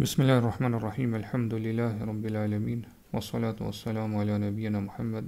Bismillahirrahmanirrahim, 0.00 1.14
ar 1.14 1.22
rabbil 1.22 2.36
alamin, 2.36 2.84
wa 3.12 3.20
salatu 3.20 3.64
wa 3.66 3.70
salamu 3.72 4.20
ala 4.20 4.38
nabiyyana 4.38 4.80
Muhammad, 4.80 5.26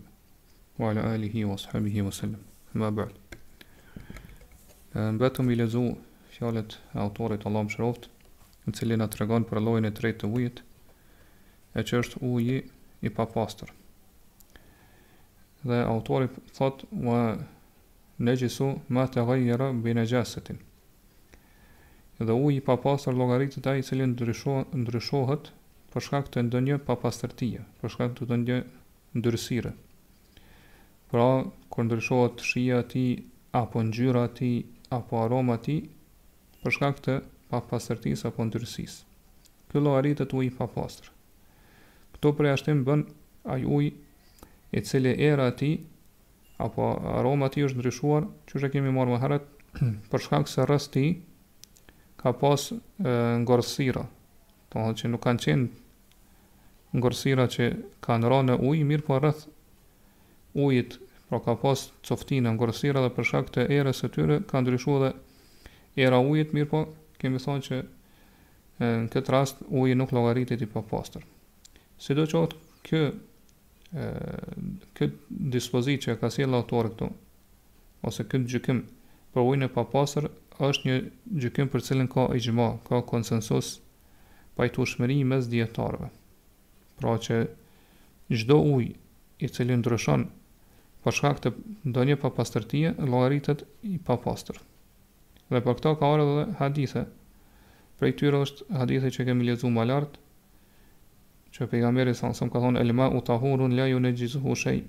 wa 0.77 0.91
ala 0.91 1.03
alihi 1.15 1.45
wa 1.45 1.57
sahabihi 1.57 2.03
wa 2.03 2.11
salam. 2.11 2.41
Ma 2.75 2.91
ba'd. 2.91 3.13
Mbetëm 4.93 5.45
ehm, 5.47 5.51
i 5.51 5.55
lezu 5.55 5.95
fjallet 6.33 6.79
autorit 6.95 7.47
Allah 7.47 7.63
Mshroft, 7.63 8.09
në 8.67 8.75
cilin 8.75 9.07
atë 9.07 9.23
regon 9.23 9.47
për 9.47 9.63
lojnë 9.63 9.89
e 9.89 9.95
trejt 10.01 10.19
të 10.25 10.33
ujit, 10.35 10.65
e 11.79 11.87
që 11.87 12.03
është 12.03 12.25
uji 12.35 12.59
i 13.03 13.09
papastër. 13.21 13.71
Dhe 15.63 15.79
autorit 15.87 16.43
thot, 16.59 16.83
wa 16.91 17.21
në 18.19 18.35
gjësu 18.43 18.73
ma 18.99 19.07
të 19.07 19.29
gajjera 19.31 19.71
bëjnë 19.75 20.11
gjasetin 20.11 20.66
dhe 22.19 22.33
uji 22.33 22.61
pa 22.65 22.77
pasur 22.81 23.13
llogaritë 23.13 23.61
të 23.61 23.73
i 23.79 23.83
cili 23.85 24.07
ndryshohet 24.09 25.51
për 25.93 26.05
shkak 26.07 26.31
të 26.33 26.43
ndonjë 26.49 26.79
papastërtie, 26.87 27.65
për 27.81 27.93
shkak 27.93 28.15
të 28.17 28.25
ndonjë 28.29 28.57
ndyrësire. 29.21 29.73
Pra, 31.13 31.27
kur 31.71 31.85
ndryshohet 31.85 32.41
shija 32.41 32.81
e 32.83 32.87
tij 32.93 33.11
apo 33.61 33.83
ngjyra 33.85 34.23
e 34.31 34.33
tij 34.39 34.57
apo 34.99 35.21
aroma 35.25 35.59
e 35.61 35.63
tij 35.67 35.83
për 36.63 36.77
shkak 36.79 37.03
të 37.05 37.19
papastërtisë 37.53 38.27
apo 38.33 38.49
ndyrësisë. 38.49 38.99
Ky 39.71 39.85
llogaritë 39.85 40.25
të 40.31 40.41
uji 40.41 40.51
pa 40.57 40.71
pastër. 40.73 41.13
Kto 42.17 42.33
për 42.37 42.49
jashtim 42.53 42.85
bën 42.89 43.05
aj 43.55 43.65
uji 43.77 43.93
i 44.77 44.81
cili 44.89 45.13
era 45.29 45.51
e 45.53 45.57
tij 45.61 45.77
apo 46.65 46.95
aroma 47.19 47.51
e 47.53 47.55
tij 47.55 47.69
është 47.69 47.77
ndryshuar, 47.81 48.29
që 48.49 48.53
është 48.57 48.73
kemi 48.75 48.93
marrë 48.97 49.13
më 49.17 49.23
herët 49.25 49.47
për 50.11 50.27
shkak 50.29 50.49
se 50.49 50.65
rasti 50.67 51.09
ka 52.17 52.33
pas 52.37 52.63
ngorsira, 53.43 54.07
të 54.73 54.77
më 54.77 54.95
që 55.01 55.11
nuk 55.13 55.23
kanë 55.25 55.43
qenë 55.47 55.67
ngorsira 57.01 57.45
që 57.53 57.69
kanë 58.05 58.31
rane 58.33 58.57
ujë, 58.57 58.87
mirë 58.89 59.05
po 59.07 59.19
rrëth 59.21 59.43
ujit, 60.57 60.97
pra 61.29 61.41
ka 61.45 61.57
pas 61.61 61.83
coftina 62.07 62.53
ngorsira 62.57 63.03
dhe 63.05 63.13
përshak 63.17 63.51
të 63.55 63.67
erës 63.81 64.05
e 64.07 64.11
tyre, 64.15 64.41
ka 64.49 64.63
ndryshuar 64.63 65.03
dhe 65.05 66.05
era 66.09 66.21
ujit, 66.23 66.55
mirë 66.57 66.71
po 66.73 66.81
kemi 67.21 67.41
thonë 67.43 67.67
që 67.69 67.81
në 69.07 69.09
këtë 69.13 69.33
rast 69.33 69.63
uji 69.69 69.95
nuk 69.97 70.13
logaritit 70.13 70.61
i 70.65 70.69
papastër. 70.69 71.23
Si 71.99 72.13
do 72.17 72.25
kë, 72.37 73.03
këtë 74.97 75.39
dispozit 75.53 76.05
që 76.07 76.15
ka 76.21 76.31
si 76.31 76.45
e 76.45 76.47
lautorë 76.49 76.93
këtu, 76.95 77.07
ose 78.07 78.25
këtë 78.29 78.49
gjykim 78.53 78.83
për 79.35 79.43
ujin 79.49 79.67
e 79.67 79.69
papastër, 79.73 80.29
është 80.65 80.87
një 80.89 80.95
gjykim 81.45 81.69
për 81.73 81.83
cilin 81.85 82.07
ka 82.09 82.23
i 82.33 82.41
gjma, 82.41 82.67
ka 82.89 83.01
konsensus 83.11 83.75
pajtu 84.57 84.87
shmëri 84.89 85.19
mes 85.29 85.49
djetarve. 85.53 86.09
Pra 86.97 87.17
që 87.21 87.41
gjdo 88.33 88.57
uj 88.77 88.87
i 89.45 89.51
cili 89.53 89.77
ndryshon 89.77 90.25
përshka 91.05 91.35
këtë 91.39 91.53
ndonje 91.93 92.17
pa 92.23 92.31
pastërtie, 92.39 92.95
logaritet 93.05 93.63
i 93.91 93.99
papastër. 94.09 94.57
Dhe 95.53 95.61
për 95.63 95.77
këto 95.79 95.93
ka 96.01 96.09
orë 96.15 96.25
dhe 96.31 96.47
hadithe, 96.63 97.03
prej 98.01 98.17
tyre 98.19 98.41
është 98.47 98.73
hadithe 98.81 99.13
që 99.15 99.27
kemi 99.29 99.47
lezu 99.47 99.71
më 99.71 99.85
lartë, 99.93 100.19
që 101.55 101.69
pejgamberi 101.73 102.17
sa 102.17 102.33
nësëm 102.33 102.51
ka 102.53 102.59
thonë, 102.65 102.81
elma 102.85 103.07
u 103.15 103.21
tahurun, 103.25 103.77
la 103.79 103.87
ju 103.93 104.01
në 104.03 104.13
gjithu 104.19 104.41
hushej, 104.49 104.81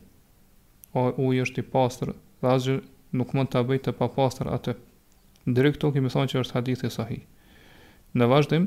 o 0.97 1.03
uj 1.27 1.43
është 1.43 1.61
i 1.61 1.67
pastër, 1.75 2.15
dhe 2.41 2.49
asgjë 2.55 2.79
nuk 3.21 3.35
mund 3.37 3.51
të 3.53 3.61
bëjt 3.69 3.85
të 3.91 3.95
papastër 4.01 4.49
atë. 4.57 4.77
Ndërë 5.51 5.69
këto 5.77 5.89
kemi 5.95 6.09
thonë 6.11 6.27
që 6.33 6.41
është 6.43 6.55
hadith 6.57 6.81
e 6.83 6.89
sahih. 6.93 7.21
Në 8.19 8.27
vazhdim, 8.31 8.65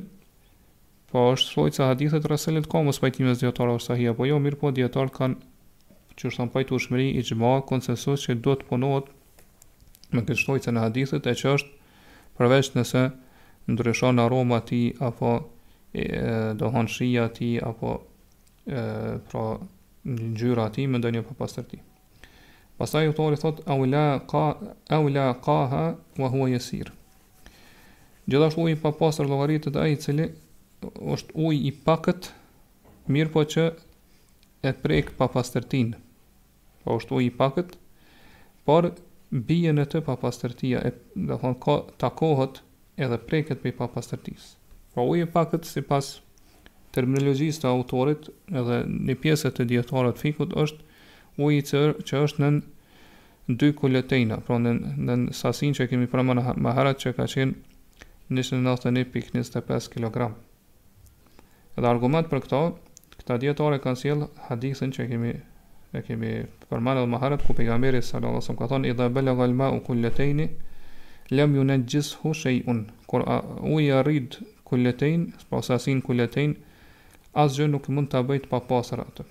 po 1.13 1.25
është 1.35 1.53
sojtë 1.57 1.77
se 1.79 1.89
hadithet 1.91 2.29
rasëllit 2.33 2.69
ka 2.73 2.81
mos 2.87 3.01
pajtimës 3.03 3.43
djetarë 3.43 3.75
është 3.81 3.91
sahih, 3.93 4.09
apo 4.15 4.29
jo, 4.31 4.39
mirë 4.45 4.59
po 4.63 4.71
djetarë 4.79 5.13
kanë 5.13 5.37
që 6.21 6.31
është 6.31 6.47
në 6.47 6.55
pajtu 6.55 6.79
shmëri 6.87 7.09
i 7.21 7.25
gjma, 7.29 7.51
konsensus 7.69 8.25
që 8.25 8.39
do 8.47 8.55
të 8.63 8.69
punohet 8.71 9.11
me 10.15 10.25
këtë 10.25 10.39
shtojtë 10.41 10.65
se 10.71 10.75
në 10.77 10.87
hadithit, 10.87 11.29
e 11.31 11.35
që 11.43 11.53
është 11.59 12.01
përveç 12.41 12.73
nëse 12.79 13.05
ndryshon 13.75 14.25
aroma 14.25 14.63
ti, 14.71 14.81
apo 15.11 15.35
dohon 16.63 16.89
shia 16.97 17.29
ti, 17.37 17.53
apo 17.71 17.93
e, 18.65 18.83
pra 19.29 19.45
në 20.09 20.33
gjyra 20.41 20.71
ti, 20.77 20.89
më 20.91 21.03
ndonjë 21.05 21.29
për 21.29 21.41
pasër 21.45 21.69
ti. 21.75 21.85
Pastaj 22.81 23.07
autori 23.11 23.37
thot 23.37 23.59
aula 23.67 23.91
la 23.95 24.21
ka 24.29 24.43
au 24.97 25.09
qaha 25.47 25.83
wa 26.19 26.29
huwa 26.33 26.47
yasir. 26.49 26.89
Gjithashtu 28.31 28.65
i 28.69 28.75
papastër 28.81 29.27
llogaritet 29.29 29.77
ai 29.77 29.93
i 29.93 29.99
cili 30.01 30.27
është 31.13 31.35
uji 31.37 31.59
i 31.69 31.75
pakët, 31.85 32.31
mirë 33.13 33.33
po 33.37 33.45
që 33.53 33.67
e 34.65 34.73
prek 34.81 35.13
papastërtin. 35.21 35.93
Po 36.85 36.97
është 36.97 37.15
uji 37.19 37.29
i 37.29 37.37
pakët, 37.43 37.77
por 38.65 38.89
bie 39.51 39.77
në 39.77 39.85
të 39.93 40.01
papastërtia, 40.09 40.81
e, 40.89 40.95
dhe 41.29 41.37
thonë, 41.43 41.61
ka 41.65 41.77
takohët 42.07 42.63
edhe 42.97 43.21
preket 43.29 43.61
për 43.67 43.77
papastërtis. 43.83 44.55
Pa 44.95 45.03
po 45.05 45.11
uji 45.13 45.29
i 45.29 45.33
pakët, 45.37 45.69
si 45.69 45.83
pas 45.85 46.15
terminologjisë 46.97 47.61
të 47.61 47.75
autorit, 47.77 48.33
edhe 48.57 48.81
një 48.95 49.21
pjesët 49.23 49.61
të 49.61 49.69
djetarët 49.75 50.25
fikut, 50.29 50.57
është 50.65 50.87
uji 51.47 51.63
që 51.69 51.81
që 52.05 52.21
është 52.27 52.43
nën 52.45 52.57
dy 53.59 53.71
kulotejna, 53.79 54.39
pra 54.47 54.59
nën 54.63 54.79
nën 55.09 55.29
sasinë 55.37 55.77
që 55.79 55.87
kemi 55.91 56.09
pranë 56.13 56.37
më 56.61 56.75
herët 56.77 57.01
që 57.03 57.15
ka 57.19 57.27
qenë 57.35 57.53
91.25 58.39 59.93
kg. 59.95 60.29
Dhe 61.81 61.89
argument 61.91 62.29
për 62.31 62.45
këto, 62.45 62.61
këta 63.19 63.41
dietore 63.43 63.81
kanë 63.83 64.01
sjell 64.03 64.25
hadithin 64.49 64.93
që 64.97 65.09
kemi 65.13 65.33
e 65.91 66.01
kemi 66.07 66.29
përmendur 66.71 67.09
më 67.11 67.19
herët 67.23 67.43
ku 67.47 67.57
pejgamberi 67.59 67.99
sallallahu 67.99 68.39
alajhi 68.39 68.45
wasallam 68.45 68.61
ka 68.61 68.69
thonë 68.71 68.91
idha 68.93 69.09
balagha 69.17 69.43
al-ma'u 69.49 69.81
kulatayni 69.89 70.45
lam 71.35 71.57
yunajjishu 71.59 72.31
shay'un. 72.45 72.85
Kur 73.11 73.25
uji 73.67 73.89
arrit 73.99 74.37
kulatayn, 74.71 75.25
pra 75.51 75.65
sasinë 75.67 76.05
kulatayn 76.07 76.55
asgjë 77.43 77.67
nuk 77.73 77.91
mund 77.91 78.13
ta 78.15 78.23
bëj 78.23 78.45
të 78.45 78.53
papastër 78.55 79.03
atë. 79.09 79.25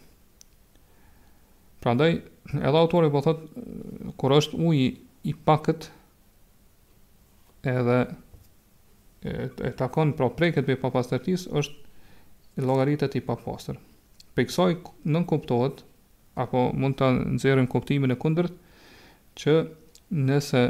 Pra 1.79 1.93
ndaj, 1.95 2.17
edhe 2.59 2.77
autorit 2.79 3.11
po 3.13 3.21
thot, 3.23 3.45
kur 4.19 4.33
është 4.35 4.59
uj 4.67 4.79
i 5.29 5.33
pakët, 5.47 5.87
edhe 7.71 7.99
e, 9.31 9.35
e 9.47 9.71
takon 9.79 10.11
pra 10.19 10.27
preket 10.35 10.67
për 10.67 10.79
papastërtis, 10.81 11.45
është 11.61 12.65
logaritet 12.67 13.15
i 13.15 13.21
papastër. 13.23 13.79
Për 14.35 14.49
kësaj 14.49 14.75
nën 15.07 15.25
kuptohet, 15.27 15.85
apo 16.39 16.65
mund 16.79 16.99
të 16.99 17.13
nëzirën 17.37 17.69
kuptimin 17.71 18.11
e 18.15 18.19
kundërt, 18.19 18.53
që 19.39 19.55
nëse 20.19 20.65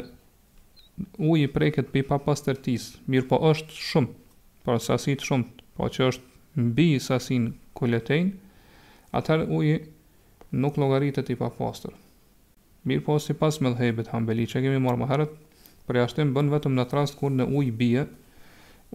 uj 1.26 1.42
i 1.42 1.50
preket 1.50 1.90
për 1.94 2.06
papastërtis, 2.12 2.86
mirë 3.10 3.26
po 3.32 3.38
është 3.50 3.82
shumë, 3.90 4.14
pra 4.62 4.78
sasit 4.84 5.24
shumë, 5.26 5.66
po 5.78 5.90
që 5.90 6.06
është 6.12 6.66
mbi 6.68 6.88
sasin 7.02 7.50
kuletejnë, 7.78 8.32
atër 9.20 9.44
uj 9.58 9.72
nuk 10.50 10.74
logaritet 10.76 11.28
i 11.30 11.36
papastër. 11.38 11.94
Mirë 12.88 13.04
po, 13.04 13.18
si 13.20 13.34
pas 13.36 13.56
me 13.60 13.72
dhejbet 13.76 14.08
hambeli 14.14 14.46
që 14.48 14.62
kemi 14.64 14.80
marrë 14.82 15.02
më 15.02 15.08
herët, 15.10 15.34
përja 15.86 16.04
jashtim 16.06 16.30
bën 16.34 16.48
vetëm 16.54 16.76
në 16.78 16.86
trast 16.90 17.18
kur 17.18 17.32
në 17.34 17.46
uj 17.58 17.66
bie, 17.76 18.06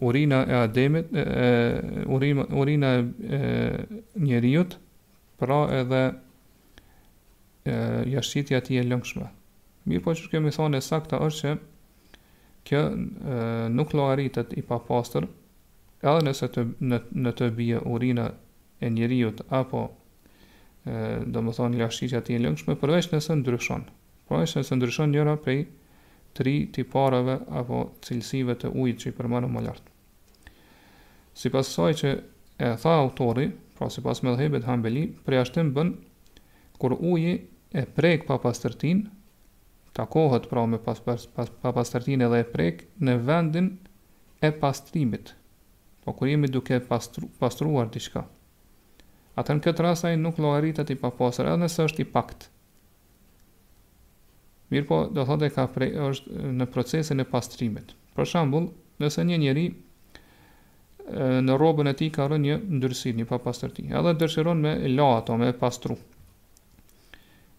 urina 0.02 0.40
e 0.44 0.56
ademit, 0.64 1.12
e, 1.12 2.04
urina, 2.12 2.90
e, 3.26 3.40
njeriut, 4.20 4.76
pra 5.40 5.60
edhe 5.82 6.02
e, 7.64 7.78
jashtitja 8.12 8.60
ti 8.66 8.78
e 8.80 8.84
lëngshme. 8.86 9.28
Mirë 9.86 10.04
po 10.04 10.16
që 10.18 10.32
kemi 10.34 10.52
thonë 10.52 10.80
e 10.80 10.84
sakta 10.84 11.20
është 11.24 11.46
që 11.46 11.58
kjo 12.66 12.80
e, 12.90 13.36
nuk 13.72 13.94
loaritet 13.94 14.56
i 14.58 14.64
papastër, 14.66 15.28
edhe 16.02 16.26
nëse 16.26 16.50
të, 16.56 16.66
në, 16.90 17.00
në 17.22 17.36
të 17.38 17.52
bie 17.60 17.80
urina 17.86 18.32
e 18.82 18.90
njeriut 18.92 19.46
apo 19.48 19.86
njeriut, 19.86 19.95
do 21.34 21.40
më 21.42 21.52
thonë 21.56 21.80
lashqia 21.80 22.20
ti 22.22 22.36
e 22.36 22.40
lëngshme, 22.40 22.76
përveç 22.78 23.08
nëse 23.10 23.34
ndryshon. 23.40 23.82
Përveç 24.30 24.52
nëse 24.58 24.76
ndryshon 24.78 25.10
njëra 25.12 25.32
prej 25.42 25.62
tri 26.36 26.52
tiparave 26.74 27.34
apo 27.60 27.80
cilësive 28.06 28.54
të 28.62 28.70
ujtë 28.70 29.00
që 29.02 29.10
i 29.10 29.14
përmanë 29.18 29.50
më 29.50 29.62
lartë. 29.66 29.90
Si 31.36 31.50
pas 31.52 31.66
saj 31.74 31.92
që 32.02 32.12
e 32.66 32.70
tha 32.82 32.92
autori, 33.02 33.48
pra 33.76 33.90
si 33.92 34.02
pas 34.04 34.22
me 34.24 34.36
dhejbet 34.38 34.68
hambeli, 34.70 35.02
prej 35.26 35.42
ashtim 35.46 35.74
bën, 35.76 35.90
kur 36.80 36.94
uji 36.96 37.34
e 37.74 37.84
prek 37.98 38.28
pa 38.28 38.38
pastërtin, 38.44 39.02
takohet 39.96 40.46
pra 40.52 40.66
me 40.70 40.78
pas, 40.86 41.00
pas, 41.02 41.26
pas, 41.34 41.50
pa 41.50 41.74
pastërtin 41.76 42.22
edhe 42.28 42.40
e 42.44 42.46
prek 42.54 42.86
në 43.02 43.18
vendin 43.26 43.72
e 44.44 44.52
pastrimit, 44.62 45.34
po 46.04 46.14
kur 46.14 46.30
jemi 46.30 46.48
duke 46.52 46.78
pastru, 46.88 47.26
pastruar 47.42 47.90
diçka. 47.90 48.22
shka. 48.22 48.35
Atë 49.36 49.56
në 49.58 49.62
këtë 49.66 49.84
rast 49.84 50.06
ai 50.08 50.14
nuk 50.16 50.38
llogaritet 50.40 50.90
i 50.92 50.96
papastër, 50.96 51.50
edhe 51.52 51.66
nëse 51.66 51.84
është 51.90 52.04
i 52.04 52.12
Mirë 54.66 54.82
Mirpo 54.82 54.98
do 55.14 55.22
thotë 55.28 55.48
ka 55.54 55.64
prej, 55.70 55.90
është 56.08 56.46
në 56.56 56.66
procesin 56.74 57.22
e 57.22 57.26
pastrimit. 57.30 57.92
Për 58.16 58.26
shembull, 58.32 58.64
nëse 58.98 59.22
një 59.28 59.36
njeri 59.44 59.66
në 61.46 61.54
rrobën 61.54 61.86
e 61.92 61.94
tij 61.94 62.08
ka 62.16 62.24
rënë 62.32 62.44
një 62.48 62.56
ndyrësi, 62.80 63.12
një 63.14 63.26
papastërti, 63.30 63.84
edhe 63.94 64.16
dëshiron 64.18 64.62
me 64.64 64.72
la 64.90 65.06
ato 65.20 65.36
me 65.38 65.52
pastru. 65.54 65.94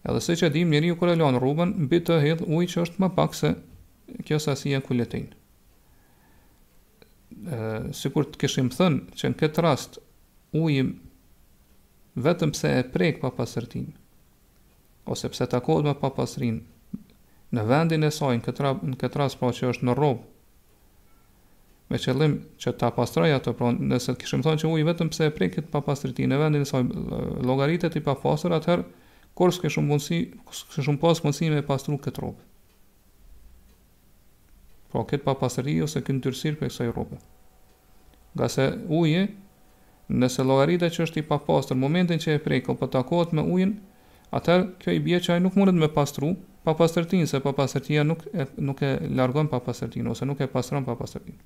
Edhe 0.04 0.20
siç 0.22 0.44
e 0.44 0.50
dimë 0.52 0.74
njeriu 0.76 0.98
kur 1.00 1.14
e 1.14 1.16
lën 1.16 1.40
rrobën, 1.40 1.72
mbi 1.86 2.02
të 2.04 2.18
hedh 2.26 2.42
ujë 2.44 2.68
që 2.74 2.84
është 2.84 3.02
më 3.06 3.10
pak 3.16 3.38
se 3.38 3.54
kjo 4.26 4.42
sasi 4.44 4.74
e 4.76 4.82
kuletin. 4.84 5.30
Sikur 8.02 8.28
të 8.34 8.42
këshim 8.44 8.68
thënë 8.76 9.16
që 9.16 9.32
në 9.32 9.40
këtë 9.40 9.64
rast 9.64 9.96
ujim 10.60 10.92
vetëm 12.24 12.52
pse 12.54 12.70
e 12.80 12.84
prek 12.94 13.20
pa 13.22 13.30
ose 15.08 15.28
pse 15.32 15.46
takohet 15.48 15.84
me 15.86 15.94
pa 15.96 16.12
në 17.56 17.62
vendin 17.64 18.04
e 18.04 18.10
saj, 18.12 18.42
në 18.44 18.96
këtë 19.00 19.18
ras 19.22 19.36
pra 19.40 19.48
që 19.56 19.70
është 19.72 19.86
në 19.88 19.92
robë, 19.96 20.20
me 21.88 21.96
qëllim 21.96 22.34
që 22.60 22.72
ta 22.76 22.90
pastroj 22.92 23.30
ato, 23.32 23.54
pra 23.56 23.70
nëse 23.72 24.12
të 24.12 24.18
kishëm 24.20 24.42
thonë 24.44 24.60
që 24.60 24.66
ujë 24.74 24.84
vetëm 24.84 25.08
pse 25.08 25.30
e 25.30 25.32
prek 25.32 25.54
këtë 25.54 25.72
pa 25.72 25.80
në 25.96 26.40
vendin 26.42 26.66
e 26.66 26.68
saj, 26.68 26.82
llogaritet 27.48 27.96
i 27.96 28.04
pa 28.04 28.12
atëherë, 28.18 28.84
kur 29.32 29.54
s'ke 29.54 29.70
shumë 29.70 29.88
mundësi, 29.88 30.18
s'ke 30.52 30.84
shumë 30.84 31.00
pas 31.00 31.24
mundësi 31.24 31.48
me 31.54 31.62
pastru 31.64 31.96
këtë 32.04 32.20
robë. 32.26 32.44
Pra 34.92 35.04
këtë 35.08 35.24
pa 35.24 35.36
ose 35.84 36.02
këtë 36.04 36.20
tërsirë 36.26 36.56
për 36.60 36.68
kësaj 36.68 36.92
robë. 36.98 37.16
Gase 38.36 38.68
uje, 39.00 39.24
nëse 40.08 40.44
llogaritë 40.44 40.88
që 40.94 41.02
është 41.04 41.20
i 41.20 41.24
papastër 41.28 41.76
momentin 41.76 42.20
që 42.20 42.34
e 42.36 42.40
prek 42.44 42.70
apo 42.72 42.88
takohet 42.92 43.34
me 43.36 43.42
ujin, 43.52 43.74
atëherë 44.32 44.64
kjo 44.82 44.94
i 44.96 45.02
bie 45.04 45.18
që 45.24 45.36
nuk 45.44 45.56
mundet 45.56 45.76
me 45.76 45.88
pastru 45.92 46.32
pa 46.64 46.74
pastërtin, 46.76 47.26
se 47.28 47.40
pa 47.40 47.52
pastërtia 47.56 48.04
nuk 48.04 48.24
e, 48.32 48.44
nuk 48.56 48.82
e 48.84 48.94
largon 49.14 49.48
pa 49.48 49.60
pastërtin 49.64 50.08
ose 50.08 50.24
nuk 50.28 50.40
e 50.44 50.48
pastron 50.52 50.84
pa 50.84 50.96
pastërtin. 51.00 51.36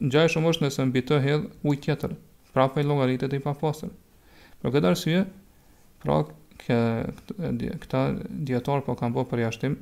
Ngjaj 0.00 0.26
shumë 0.34 0.52
është 0.54 0.64
nëse 0.68 0.86
mbi 0.90 1.02
të 1.10 1.18
hedh 1.24 1.48
ujë 1.66 1.82
tjetër, 1.86 2.14
prapë 2.54 2.80
ai 2.80 2.86
llogaritë 2.88 3.28
të 3.28 3.36
i 3.36 3.42
papastër. 3.44 3.90
Për 4.62 4.74
këtë 4.76 4.88
arsye, 4.90 5.20
pra 6.02 6.22
kë, 6.64 6.80
këta 7.84 8.02
dietar 8.48 8.80
po 8.86 8.96
kanë 8.98 9.16
bërë 9.18 9.30
përjashtim, 9.34 9.76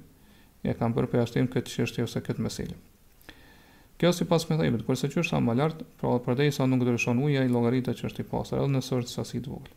e 0.69 0.75
kanë 0.82 0.97
bërë 0.99 1.12
përjashtim 1.15 1.50
këtë 1.55 1.76
çështje 1.76 2.09
ose 2.09 2.25
këtë 2.26 2.43
meselë. 2.49 2.79
Kjo 3.98 4.12
si 4.14 4.24
pas 4.30 4.44
me 4.46 4.54
thejbet, 4.58 4.84
përse 4.86 5.08
që 5.10 5.18
është 5.24 5.32
sa 5.34 5.38
më 5.42 5.54
lartë, 5.58 5.84
pra 5.98 6.12
përdej 6.22 6.52
sa 6.54 6.68
nuk 6.70 6.84
dërëshon 6.86 7.18
uja 7.28 7.42
i 7.42 7.50
logaritë 7.50 7.96
që 7.98 8.04
është 8.08 8.22
i 8.22 8.26
pasër, 8.30 8.60
edhe 8.62 8.70
në 8.76 8.82
sërtë 8.88 9.10
sasit 9.12 9.42
të 9.42 9.50
vogël. 9.50 9.72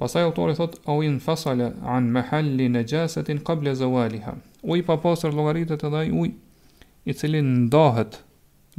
Pasaj 0.00 0.24
autori 0.26 0.56
thot, 0.58 0.76
au 0.88 0.98
in 1.04 1.16
fasale 1.24 1.70
an 1.94 2.10
mehalli 2.12 2.66
në 2.74 2.82
gjesetin 2.92 3.40
kable 3.48 3.72
zëvaliha. 3.80 4.34
Uj 4.64 4.82
pa 4.88 4.98
pasër 5.00 5.32
logaritët 5.36 5.86
edhe 5.88 6.02
uj 6.22 6.28
i 7.08 7.14
cilin 7.16 7.48
ndahet, 7.66 8.20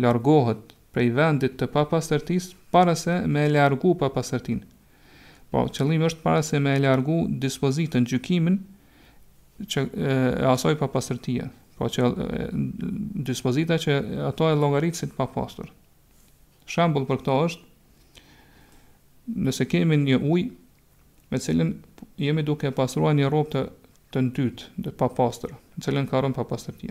largohet 0.06 0.76
prej 0.94 1.08
vendit 1.18 1.58
të 1.58 1.70
papastërtis, 1.74 2.52
para 2.74 2.94
se 2.96 3.18
me 3.28 3.48
e 3.48 3.54
largu 3.58 3.96
papastërtin. 4.02 4.62
Po, 5.52 5.66
qëllimi 5.76 6.06
është 6.12 6.22
para 6.24 6.46
se 6.46 6.62
me 6.62 6.78
e 6.78 6.82
largu 6.86 7.24
dispozitën 7.44 8.06
gjykimin 8.12 8.60
që, 9.66 9.82
e, 9.82 10.14
e 10.46 10.48
asoj 10.54 10.76
papastërtia 10.80 11.50
po 11.82 11.90
që 11.90 12.10
dispozita 13.26 13.80
që 13.82 13.96
ato 14.30 14.50
e 14.52 14.58
llogaritë 14.58 15.00
si 15.02 15.08
të 15.10 15.18
papastër. 15.18 15.70
Shembull 16.70 17.08
për 17.10 17.20
këto 17.24 17.38
është 17.50 18.26
nëse 19.48 19.66
kemi 19.72 19.98
një 20.06 20.20
ujë 20.22 20.50
me 21.32 21.40
cilën 21.42 21.72
jemi 22.22 22.46
duke 22.46 22.70
pastruar 22.76 23.16
një 23.18 23.30
rrobë 23.34 23.54
të 23.54 23.68
të 24.12 24.20
ndyt, 24.28 24.64
të 24.84 24.92
papastër, 25.00 25.54
në 25.80 25.86
cilën 25.86 26.08
ka 26.12 26.20
rënë 26.22 26.36
papastërti. 26.38 26.90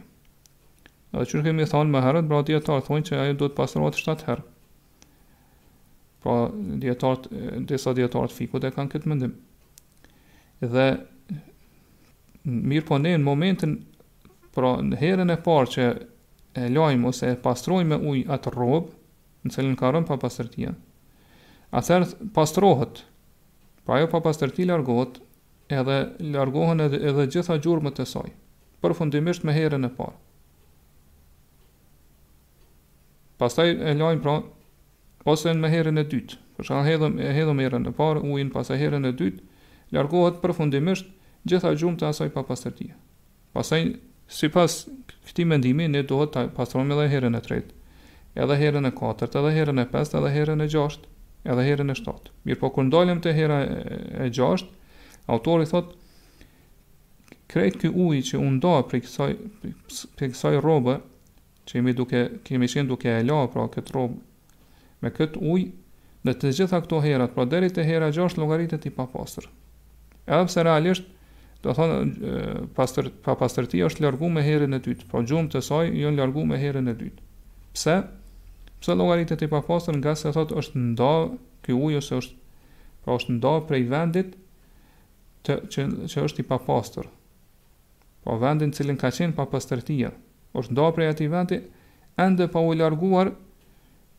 Edhe 1.12 1.26
që 1.28 1.42
kemi 1.46 1.66
thonë 1.68 1.92
më 1.92 2.00
herët, 2.06 2.28
pra 2.30 2.38
djetarë 2.48 2.86
thonë 2.88 3.04
që 3.10 3.18
ajo 3.26 3.34
duhet 3.42 3.56
pastruat 3.58 3.98
7 4.00 4.24
herë. 4.26 4.46
Pra 6.24 6.36
djetarët, 6.82 7.28
disa 7.68 7.92
djetarët 7.98 8.32
fikut 8.32 8.64
e 8.64 8.72
kanë 8.72 8.92
këtë 8.94 9.10
mëndim. 9.12 9.34
Dhe 10.64 10.86
mirë 12.48 12.88
po 12.88 12.96
ne 13.04 13.12
në 13.18 13.24
momentin 13.26 13.76
Pra, 14.60 14.74
në 14.84 14.98
herën 15.00 15.32
e 15.32 15.38
parë 15.40 15.68
që 15.72 15.84
e 16.60 16.66
lajmë 16.74 17.08
ose 17.08 17.30
e 17.32 17.36
pastrojmë 17.40 17.88
me 17.96 18.10
ujë 18.10 18.26
atë 18.34 18.50
robë, 18.52 18.80
në 19.46 19.54
cilën 19.54 19.76
ka 19.80 19.88
rënë 19.94 20.04
pa 20.10 20.18
pastërtia, 20.20 20.74
pastrohet, 22.36 23.00
pra 23.88 24.00
jo 24.02 24.10
pa 24.12 24.20
pastërti 24.24 24.66
largohet, 24.68 25.16
edhe 25.72 25.96
largohen 26.34 26.84
edhe, 26.84 27.00
edhe 27.08 27.24
gjitha 27.32 27.56
më 27.56 27.94
e 28.02 28.06
saj, 28.10 28.26
përfundimisht 28.84 29.46
me 29.48 29.54
herën 29.56 29.88
e 29.88 29.90
parë. 29.96 30.18
Pastaj 33.40 33.68
e 33.72 33.94
lajmë 34.02 34.22
pra, 34.26 34.36
ose 35.24 35.54
në 35.54 35.60
me 35.62 35.72
herën 35.72 36.02
e 36.04 36.04
dytë, 36.04 36.36
për 36.58 36.68
shkallë 36.68 36.88
hedhëm, 36.92 37.16
e 37.18 37.32
hedhëm 37.38 37.64
herën 37.64 37.86
e 37.88 37.94
parë, 37.96 38.26
ujnë 38.28 38.52
pas 38.58 38.68
e 38.68 38.76
herën 38.82 39.06
e 39.08 39.14
dytë, 39.22 39.64
largohet 39.96 40.42
përfundimisht 40.44 41.08
gjitha 41.48 41.72
gjurëmët 41.72 42.04
e 42.04 42.10
asaj 42.12 42.32
pa 42.36 42.44
pastërtia. 42.50 42.98
Pastaj 43.54 43.84
si 44.30 44.48
pas 44.48 44.84
këti 45.26 45.44
mendimi, 45.48 45.88
ne 45.90 46.02
duhet 46.06 46.30
të 46.36 46.44
pastrojmë 46.54 46.94
edhe 46.96 47.06
herën 47.14 47.34
e 47.36 47.40
tretë, 47.46 47.74
edhe 48.44 48.56
herën 48.60 48.86
e 48.86 48.92
katërt, 49.00 49.34
edhe 49.40 49.52
herën 49.56 49.82
e 49.82 49.86
pestë, 49.90 50.20
edhe 50.20 50.30
herën 50.36 50.62
e 50.64 50.68
gjasht, 50.70 51.08
edhe 51.50 51.64
herën 51.66 51.90
e 51.90 51.96
shtatë. 51.98 52.30
Mirë 52.46 52.60
po, 52.60 52.70
kër 52.76 52.86
ndalëm 52.86 53.22
të 53.24 53.32
herën 53.38 53.74
e 54.24 54.28
gjasht, 54.36 54.70
autori 55.30 55.66
thot, 55.70 55.96
krejt 57.50 57.80
kë 57.82 57.90
uj 57.90 58.20
që 58.30 58.40
undohë 58.46 58.84
për 58.92 59.02
kësaj, 59.06 59.30
për 60.18 60.34
kësaj 60.36 60.56
robë, 60.62 60.94
që 61.66 61.78
jemi 61.80 61.96
duke, 61.98 62.22
kemi 62.46 62.70
qenë 62.70 62.90
duke 62.92 63.10
e 63.16 63.26
la, 63.26 63.40
pra 63.50 63.66
këtë 63.74 63.96
robë, 63.98 64.20
me 65.02 65.10
këtë 65.18 65.42
uj, 65.42 65.66
dhe 66.28 66.36
të 66.38 66.54
gjitha 66.60 66.78
këto 66.84 67.02
herat, 67.02 67.34
pra 67.34 67.48
deri 67.50 67.70
të 67.74 67.82
hera 67.88 68.12
gjasht 68.14 68.38
logaritet 68.38 68.86
i 68.86 68.92
papasër. 68.94 69.48
Edhe 70.30 70.46
pse 70.46 70.64
realisht, 70.66 71.06
do 71.64 71.72
thonë 71.76 72.34
pastor 72.76 73.10
pa 73.24 73.34
pastërti 73.36 73.82
është 73.84 74.04
larguar 74.06 74.32
me 74.32 74.44
herën 74.46 74.72
e 74.74 74.78
dytë, 74.80 75.08
po 75.10 75.20
gjumë 75.28 75.50
të 75.52 75.60
saj 75.64 75.90
jo 76.00 76.12
larguar 76.14 76.46
me 76.48 76.56
herën 76.60 76.88
e 76.88 76.94
dytë. 76.96 77.24
Pse? 77.76 77.96
Pse 78.80 78.94
llogaritë 78.96 79.36
të 79.42 79.48
papastër 79.52 79.98
nga 80.00 80.14
se 80.16 80.32
thotë 80.32 80.56
është 80.62 80.80
nda 80.86 81.10
ky 81.66 81.76
ujë 81.76 81.98
ose 82.00 82.20
është 82.20 82.38
po 83.04 83.16
është 83.18 83.34
nda 83.36 83.52
prej 83.68 83.82
vendit 83.92 84.32
të 85.46 85.58
që, 85.74 85.84
që 86.12 86.24
është 86.24 86.40
i 86.42 86.48
papastër. 86.48 87.10
Po 88.24 88.36
vendin 88.40 88.72
cilin 88.76 88.98
ka 89.00 89.08
qenë 89.12 89.36
pa 89.36 89.44
pastërtia, 89.52 90.10
është 90.56 90.74
nda 90.76 90.88
prej 90.96 91.12
atij 91.12 91.30
vendi 91.32 91.60
ende 92.24 92.48
pa 92.52 92.60
u 92.64 92.72
larguar 92.76 93.34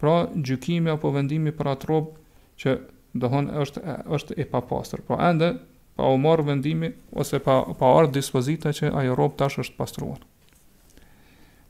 pra 0.02 0.16
gjykimi 0.34 0.94
apo 0.94 1.10
vendimi 1.14 1.54
për 1.54 1.74
atrop 1.74 2.14
që 2.62 2.78
do 3.22 3.28
thonë 3.34 3.58
është 3.66 3.98
është 4.14 4.38
e 4.40 4.46
papastër. 4.54 5.02
Po 5.08 5.16
pra 5.18 5.34
ende 5.34 5.56
pa 6.02 6.08
u 6.10 6.18
marrë 6.18 6.46
vendimi 6.48 6.88
ose 7.14 7.38
pa, 7.46 7.60
pa 7.78 7.90
ardhë 8.02 8.16
dispozita 8.16 8.72
që 8.74 8.90
ajo 9.04 9.16
robë 9.20 9.38
tash 9.38 9.60
është 9.62 9.78
pastruar. 9.78 10.24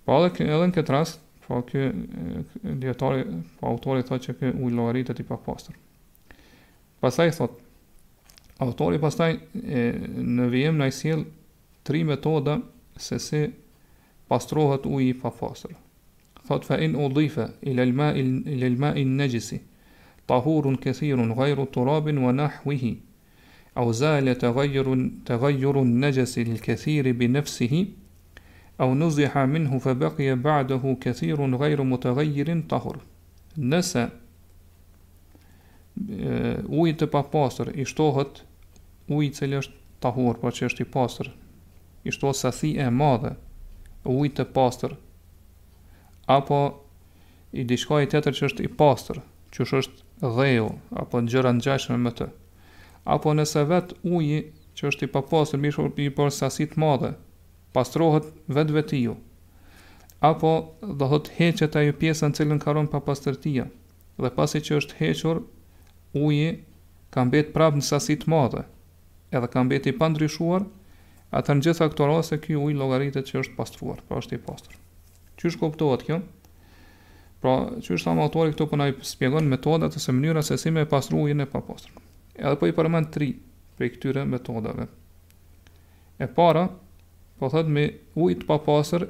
Pa 0.07 0.19
edhe, 0.23 0.45
edhe 0.47 0.69
në 0.71 0.75
këtë 0.77 0.95
rast, 0.95 1.19
po 1.43 1.57
autorit 1.57 2.53
kjo 2.63 3.09
po 3.59 3.71
autori 3.73 4.05
thot 4.07 4.23
që 4.29 4.35
kjo 4.39 4.51
ujlovarit 4.69 5.11
e 5.11 5.17
ti 5.19 5.25
pa 5.27 5.35
pastrë. 5.43 5.75
Pasaj 7.03 7.33
thot, 7.41 7.59
autori 8.63 9.01
pasaj 9.03 9.29
e, 9.65 9.83
në 10.21 10.47
vijem 10.55 10.79
në 10.79 10.88
sjell 10.95 11.25
tri 11.88 12.05
metoda 12.07 12.55
se 13.01 13.19
si 13.19 13.43
pastrohet 14.31 14.88
uji 14.88 15.11
pa 15.19 15.33
pastrë. 15.41 15.75
Thot 16.47 16.69
fa 16.71 16.79
in 16.81 16.95
udhifa 16.97 17.50
ila 17.71 17.83
al-ma' 17.83 18.11
il, 18.21 18.31
al-ma' 18.71 18.95
al-najis 18.95 19.51
tahurun 20.29 20.79
kathirun 20.81 21.35
il, 21.35 21.65
turabin 21.75 22.23
wa 22.23 22.31
il, 22.71 22.93
au 23.74 23.92
zale 23.94 24.34
të 24.36 24.50
gajrun 24.56 25.04
të 25.28 25.38
gajrun 25.44 25.92
nëgjesi 26.04 26.44
lë 26.50 26.58
këthiri 26.66 27.13
bi 27.18 27.30
nefsihi 27.32 27.80
au 28.84 28.90
nëziha 29.00 29.46
minhu 29.51 29.80
fe 29.84 29.94
bëkje 30.01 30.34
ba'dëhu 30.46 30.92
këthirun 31.06 31.56
gajru 31.62 31.86
mu 31.88 32.00
të 32.04 32.12
gajrin 32.18 32.63
të 32.68 32.80
nëse 33.74 34.04
ujë 36.82 36.98
të 37.00 37.08
papasër 37.13 37.72
i 37.80 37.86
shtohët 37.88 38.44
ujë 39.12 39.32
cilë 39.40 39.58
është 39.63 39.74
tahur, 40.04 40.34
hur 40.36 40.40
po 40.42 40.50
që 40.56 40.66
është 40.68 40.82
i 40.82 40.88
pastër, 40.90 41.30
i 42.08 42.13
shtohët 42.16 42.40
sathi 42.42 42.60
thi 42.60 42.70
e 42.84 42.88
madhe 42.96 43.32
ujë 44.08 44.32
të 44.38 44.46
pastër, 44.56 44.96
apo 46.32 46.60
i 47.62 47.66
dishkoj 47.72 48.04
të 48.12 48.22
të 48.25 48.34
që 48.40 48.48
është 48.50 48.66
i 48.68 48.72
pastër, 48.82 49.20
që 49.54 49.63
është 49.63 50.08
të 50.24 50.48
apo 51.04 51.22
në 51.22 51.44
të 51.44 51.78
të 51.78 51.92
të 51.92 52.16
të 52.24 52.30
apo 53.10 53.34
nëse 53.34 53.62
vet 53.70 53.93
uji 54.03 54.41
që 54.77 54.88
është 54.91 55.08
i 55.08 55.12
papastër 55.13 55.62
me 55.62 55.72
shkak 55.74 55.96
të 55.98 56.05
por 56.17 56.31
sasi 56.36 56.67
të 56.70 56.79
madhe 56.84 57.10
pastrohet 57.77 58.27
vetvetiu 58.58 59.15
apo 60.29 60.51
do 61.01 61.08
të 61.17 61.34
heqet 61.39 61.75
ajo 61.81 61.96
pjesa 62.03 62.29
në 62.29 62.38
cilën 62.39 62.60
karon 62.65 62.91
papastërtia 62.93 63.65
dhe 64.22 64.31
pasi 64.38 64.62
që 64.67 64.77
është 64.84 65.00
hequr 65.01 65.41
uji 66.22 66.51
ka 67.15 67.25
mbet 67.25 67.50
prapë 67.55 67.81
në 67.81 67.88
sasi 67.89 68.17
të 68.22 68.29
madhe 68.36 68.62
edhe 69.39 69.48
ka 69.55 69.63
mbet 69.65 69.89
i 69.89 69.96
pandryshuar 70.01 70.67
atë 71.39 71.55
në 71.58 71.65
gjitha 71.65 71.88
këto 71.93 72.08
raste 72.12 72.38
ky 72.43 72.60
uji 72.62 72.77
llogaritet 72.77 73.25
që 73.31 73.41
është 73.41 73.58
pastruar 73.58 74.05
pra 74.08 74.22
është 74.22 74.38
i 74.38 74.43
pastër 74.46 74.77
është 75.50 75.60
kuptohet 75.63 76.03
kjo 76.05 76.20
pra 77.41 77.55
që 77.81 77.96
është 77.98 78.13
autori 78.27 78.53
këtu 78.53 78.67
po 78.70 78.77
na 78.77 78.91
i 78.91 78.96
spjegon 79.15 79.50
metodat 79.50 79.96
ose 79.98 80.13
mënyra 80.13 80.43
se 80.46 80.58
si 80.62 80.70
me 80.77 80.86
pastruajin 80.93 81.41
e 81.41 81.48
papastër 81.55 82.10
edhe 82.41 82.57
po 82.57 82.67
i 82.67 82.74
përmend 82.75 83.12
tri 83.13 83.27
për 83.77 83.89
këtyre 83.95 84.24
metodave. 84.29 84.88
E 86.21 86.27
para, 86.38 86.65
po 87.38 87.50
thot 87.53 87.69
me 87.74 87.83
ujtë 88.17 88.48
pa 88.50 88.57
pasër, 88.65 89.05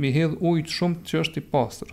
me 0.00 0.10
hedhë 0.14 0.40
ujtë 0.48 0.74
shumë 0.78 1.04
që 1.08 1.20
është 1.24 1.40
i 1.42 1.46
pasër. 1.54 1.92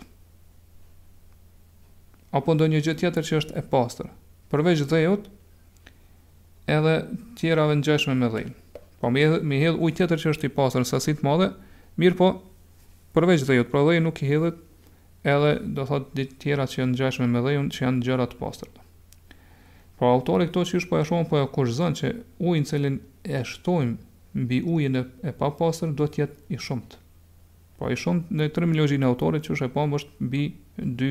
Apo 2.38 2.54
ndonjë 2.56 2.74
një 2.76 2.84
gjithë 2.86 3.00
tjetër 3.02 3.26
që 3.28 3.38
është 3.42 3.56
e 3.60 3.64
pasër. 3.72 4.08
Përveç 4.52 4.84
dhejot, 4.90 5.26
edhe 6.78 6.94
tjera 7.40 7.68
dhe 7.70 7.78
me 8.22 8.30
dhejnë. 8.34 8.56
Po 9.00 9.10
me 9.12 9.24
hedhë 9.24 9.62
hedh 9.64 9.80
ujtë 9.82 9.98
tjetër 10.02 10.22
që 10.24 10.32
është 10.36 10.48
i 10.50 10.54
pasër, 10.56 10.88
sasi 10.92 11.16
të 11.18 11.26
madhe, 11.26 11.48
mirë 12.00 12.18
po, 12.20 12.30
përveç 13.16 13.44
dhejot, 13.48 13.70
pra 13.72 13.84
dhejnë 13.88 14.04
nuk 14.08 14.22
i 14.24 14.30
hedhët, 14.32 14.60
edhe 15.34 15.50
do 15.76 15.84
thot 15.88 16.08
ditë 16.16 16.40
tjera 16.44 16.66
që 16.72 16.80
janë 16.84 17.26
në 17.28 17.28
me 17.36 17.44
dhejnë 17.46 17.70
që 17.76 17.86
janë 17.86 18.08
gjëra 18.08 18.30
të 18.34 18.56
Në 18.72 18.91
Pra 20.02 20.08
autori 20.10 20.48
këto 20.50 20.64
që 20.66 20.78
është 20.80 20.88
po 20.90 20.96
e 20.98 21.02
shohën 21.06 21.26
po 21.30 21.36
e 21.38 21.44
kushëzën 21.54 21.92
që 21.98 22.08
ujnë 22.50 22.66
cilin 22.66 22.94
e 23.38 23.42
shtojmë 23.46 23.92
mbi 24.42 24.56
ujnë 24.76 25.02
e 25.22 25.32
papastër, 25.38 25.92
do 26.00 26.08
tjetë 26.16 26.50
i 26.50 26.58
shumët. 26.64 26.96
Pra 27.78 27.86
po 27.86 27.90
i 27.94 27.98
shumët 28.02 28.32
në 28.34 28.48
të 28.50 28.64
rëmë 28.64 28.80
logjin 28.80 29.06
e 29.06 29.08
autori 29.12 29.42
që 29.46 29.54
është 29.54 29.68
e 29.70 29.72
pomë 29.78 29.98
është 30.00 30.26
mbi 30.26 30.42
dy 31.02 31.10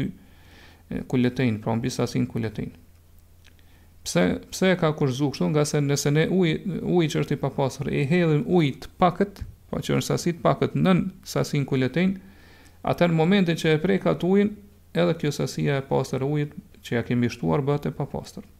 kulletejnë, 1.13 1.61
pra 1.63 1.77
mbi 1.79 1.93
sasin 1.99 2.27
kulletejnë. 2.35 2.77
Pse, 4.03 4.25
pse 4.51 4.73
e 4.75 4.75
ka 4.83 4.91
kushëzën 4.99 5.31
kështu 5.39 5.49
nga 5.55 5.63
se 5.71 5.83
nëse 5.87 6.13
ne 6.19 6.27
ujnë 6.41 7.09
që 7.15 7.23
është 7.23 7.37
i 7.37 7.41
papastër 7.47 7.93
e 7.95 8.03
hedhim 8.11 8.43
ujnë 8.59 8.75
të 8.83 8.91
pakët, 9.05 9.39
pra 9.71 9.79
që 9.85 10.01
është 10.01 10.07
sasit 10.17 10.43
pakët 10.43 10.75
nën 10.83 11.05
sasin 11.37 11.63
kulletejnë, 11.71 12.17
atër 12.91 13.15
momentin 13.23 13.55
që 13.63 13.77
e 13.77 13.81
prej 13.87 14.03
ka 14.03 14.17
të 14.19 14.35
ujnë, 14.35 14.59
edhe 15.05 15.15
kjo 15.23 15.31
sasia 15.39 15.79
e 15.79 15.89
pasër 15.93 16.27
ujnë 16.27 16.67
që 16.83 16.99
ja 16.99 17.07
kemi 17.07 17.31
shtuar 17.37 17.63
bëte 17.71 17.95
papasërë. 18.01 18.57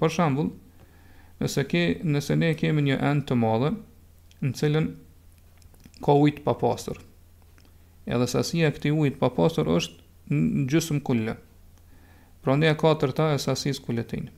Për 0.00 0.12
shambull, 0.12 0.48
nëse, 1.42 1.62
ke, 1.70 1.82
nëse 2.14 2.36
ne 2.36 2.50
kemi 2.58 2.84
një 2.90 2.98
end 3.10 3.24
të 3.28 3.36
madhe, 3.40 3.70
në 4.44 4.52
cilën 4.58 4.88
ka 6.04 6.16
ujtë 6.20 6.44
pa 6.44 6.54
pasër. 6.60 7.00
Edhe 8.06 8.28
sasia 8.28 8.72
këti 8.76 8.92
ujtë 8.92 9.20
pa 9.22 9.30
pasër 9.38 9.70
është 9.76 10.32
në 10.36 10.66
gjysëm 10.72 11.02
kullë, 11.08 11.38
Pra 12.46 12.54
ndje 12.54 12.68
e 12.70 12.74
katërta 12.78 13.24
e 13.34 13.38
sasis 13.42 13.80
kulletin. 13.82 14.28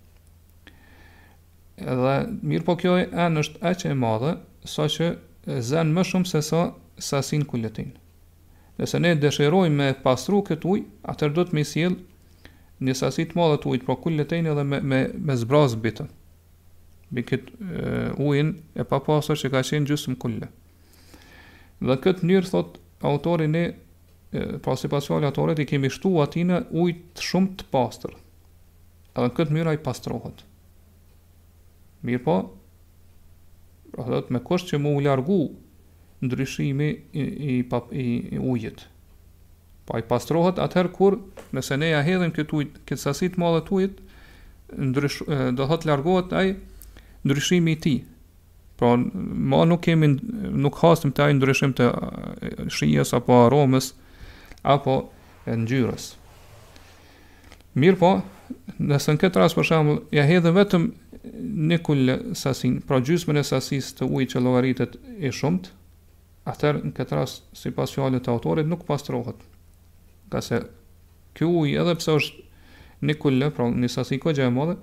Edhe 1.92 2.12
mirë 2.48 2.64
po 2.64 2.76
kjoj, 2.80 3.02
end 3.24 3.42
është 3.42 3.60
e 3.68 3.72
që 3.82 3.90
e 3.92 3.96
madhe, 4.00 4.30
sa 4.64 4.86
që 4.88 5.10
zen 5.70 5.90
më 5.92 6.04
shumë 6.08 6.30
se 6.30 6.40
sa 6.46 6.62
sasin 7.10 7.44
kulletin. 7.50 7.90
Nëse 8.80 9.02
ne 9.04 9.10
dëshirojmë 9.24 9.76
me 9.82 9.90
pasru 10.06 10.40
këtë 10.48 10.70
ujë, 10.72 10.86
atër 11.12 11.34
do 11.36 11.44
të 11.50 11.58
me 11.58 11.66
sjellë 11.68 12.07
një 12.86 12.94
sasi 12.94 13.24
të 13.26 13.38
madhe 13.38 13.56
të 13.62 13.70
ujit, 13.72 13.84
pra 13.86 13.96
edhe 14.38 14.64
me, 14.64 14.80
me, 14.80 15.00
me 15.14 15.36
zbraz 15.36 15.74
bitën. 15.76 16.08
Bi 17.10 17.22
këtë 17.24 18.18
ujin 18.22 18.50
e 18.76 18.84
pa 18.84 18.98
pasër 19.00 19.38
që 19.40 19.50
ka 19.50 19.62
qenë 19.64 19.88
gjusëm 19.88 20.18
kulle. 20.20 20.48
Dhe 21.80 21.96
këtë 22.04 22.26
njërë, 22.28 22.50
thot, 22.52 22.78
autori 23.00 23.48
ne, 23.48 23.64
pra 24.62 24.76
si 24.76 24.88
pas 24.92 25.04
fjallë 25.08 25.30
autorit, 25.30 25.58
i 25.62 25.66
kemi 25.70 25.90
shtu 25.90 26.18
atine 26.22 26.60
ujt 26.82 27.22
shumë 27.24 27.54
të 27.62 27.68
pasër. 27.72 28.14
Edhe 29.16 29.32
këtë 29.38 29.56
njërë 29.56 29.72
a 29.72 29.74
i 29.78 29.82
pastrohet. 29.88 30.44
Mirë 32.06 32.22
po, 32.26 32.36
pra 33.96 34.06
dhe 34.20 34.34
me 34.36 34.42
kështë 34.44 34.74
që 34.74 34.82
mu 34.84 34.94
largu 35.02 35.40
ndryshimi 36.28 36.92
i, 37.12 37.24
i, 37.50 37.58
i, 37.62 38.06
i 38.36 38.38
ujit. 38.52 38.84
Pa 39.88 39.96
po, 39.96 40.02
i 40.02 40.04
pastrohet 40.08 40.58
atëherë 40.60 40.90
kur 40.92 41.16
nëse 41.56 41.76
ne 41.80 41.86
ja 41.94 42.02
hedhim 42.04 42.32
këtë 42.36 42.56
ujë, 42.58 42.72
këtë 42.88 43.00
sasi 43.00 43.28
të 43.32 43.40
madhe 43.40 43.60
të 43.68 43.74
ujit, 43.78 44.02
ndrysh 44.76 45.22
do 45.56 45.66
thot 45.70 45.86
largohet 45.88 46.34
ai 46.36 46.50
ndryshimi 47.24 47.72
i 47.72 47.78
tij. 47.84 47.96
Pra, 48.78 48.90
ma 49.00 49.62
nuk 49.66 49.80
kemi 49.86 50.10
nuk 50.64 50.76
hasim 50.82 51.14
të 51.16 51.24
ai 51.24 51.38
ndryshim 51.38 51.72
të 51.80 51.86
shijes 52.76 53.14
apo 53.16 53.38
aromës 53.46 53.88
apo 54.76 54.98
ngjyrës. 55.54 56.10
Mirë 57.80 58.00
po, 58.02 58.12
nëse 58.92 59.14
në 59.16 59.24
këtë 59.24 59.40
rast 59.40 59.56
për 59.56 59.68
shembull 59.72 60.02
ja 60.18 60.28
hedhim 60.28 60.52
vetëm 60.60 60.88
në 61.70 61.80
kul 61.86 62.12
sasin, 62.42 62.80
pra 62.88 63.00
gjysmën 63.08 63.40
e 63.40 63.46
sasisë 63.54 63.98
të 64.02 64.12
ujit 64.14 64.36
që 64.36 64.44
llogaritet 64.44 65.00
e 65.18 65.32
shumt, 65.40 65.72
atëherë 66.48 66.84
në 66.90 66.94
këtë 67.00 67.16
rast 67.22 67.46
sipas 67.64 67.96
fjalës 67.96 68.26
të 68.28 68.36
autorit 68.36 68.68
nuk 68.68 68.84
pastrohet 68.88 69.48
ka 70.28 70.40
se 70.44 70.60
kjo 71.38 71.48
uj 71.62 71.74
edhe 71.80 71.94
pse 72.00 72.14
është 72.20 72.46
një 73.08 73.16
kullë, 73.22 73.48
pra 73.54 73.68
një 73.70 73.90
sasi 73.92 74.18
ko 74.22 74.32
e 74.34 74.48
modhe, 74.50 74.74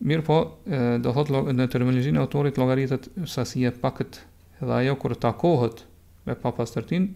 mirë 0.00 0.24
po, 0.24 0.36
e, 0.66 0.80
do 1.02 1.12
thot 1.14 1.30
në 1.54 1.66
terminologjin 1.72 2.16
e 2.16 2.22
autorit 2.22 2.56
logaritet 2.58 3.08
sasi 3.28 3.66
e 3.66 3.70
pakët 3.82 4.22
edhe 4.62 4.72
ajo 4.82 4.96
kur 4.96 5.14
takohet 5.20 5.84
me 6.26 6.34
papastërtin, 6.36 7.10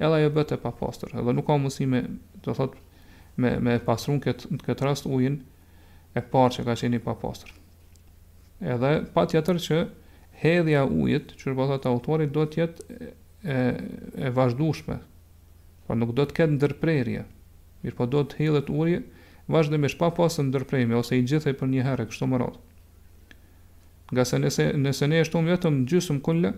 edhe 0.00 0.20
ajo 0.22 0.32
bëtë 0.38 0.56
e 0.56 0.60
papastër, 0.64 1.14
edhe 1.20 1.34
nuk 1.36 1.46
ka 1.50 1.56
mësi 1.60 1.86
me, 1.86 2.02
do 2.44 2.54
thot, 2.56 2.74
me, 3.36 3.54
me 3.62 3.76
pasrun 3.84 4.20
këtë, 4.24 4.56
këtë 4.66 4.88
rast 4.88 5.06
ujin 5.06 5.38
e 6.16 6.20
parë 6.32 6.56
që 6.56 6.66
ka 6.66 6.76
qeni 6.80 7.00
papastër. 7.04 7.54
Edhe 8.74 8.90
pa 9.14 9.24
tjetër 9.30 9.60
që 9.68 9.78
hedhja 10.42 10.82
ujit, 10.88 11.36
që 11.38 11.52
rëbëthat 11.52 11.86
po 11.86 11.92
autorit, 11.94 12.32
do 12.34 12.44
tjetë 12.48 12.98
e, 13.00 13.60
e 14.26 14.32
vazhdushme, 14.36 14.98
pra 15.90 15.96
nuk 15.98 16.12
do 16.14 16.22
të 16.22 16.36
ketë 16.36 16.54
ndërprerje. 16.54 17.24
Mirë 17.82 17.96
po 17.98 18.06
do 18.12 18.20
të 18.22 18.36
hidhet 18.38 18.68
uri 18.70 19.00
vazhdimisht 19.50 19.98
pa 19.98 20.12
pasë 20.14 20.44
ndërprerje 20.46 20.94
ose 20.94 21.16
i 21.18 21.24
gjithë 21.26 21.56
për 21.58 21.66
një 21.72 21.86
herë 21.88 22.04
kështu 22.12 22.28
më 22.30 22.38
radh. 22.38 22.58
Nga 24.14 24.24
se 24.30 24.38
nëse, 24.42 24.66
nëse 24.84 25.08
ne 25.10 25.18
e 25.18 25.26
shtumë 25.26 25.50
vetëm 25.56 25.80
gjysëm 25.90 26.20
kulle, 26.26 26.52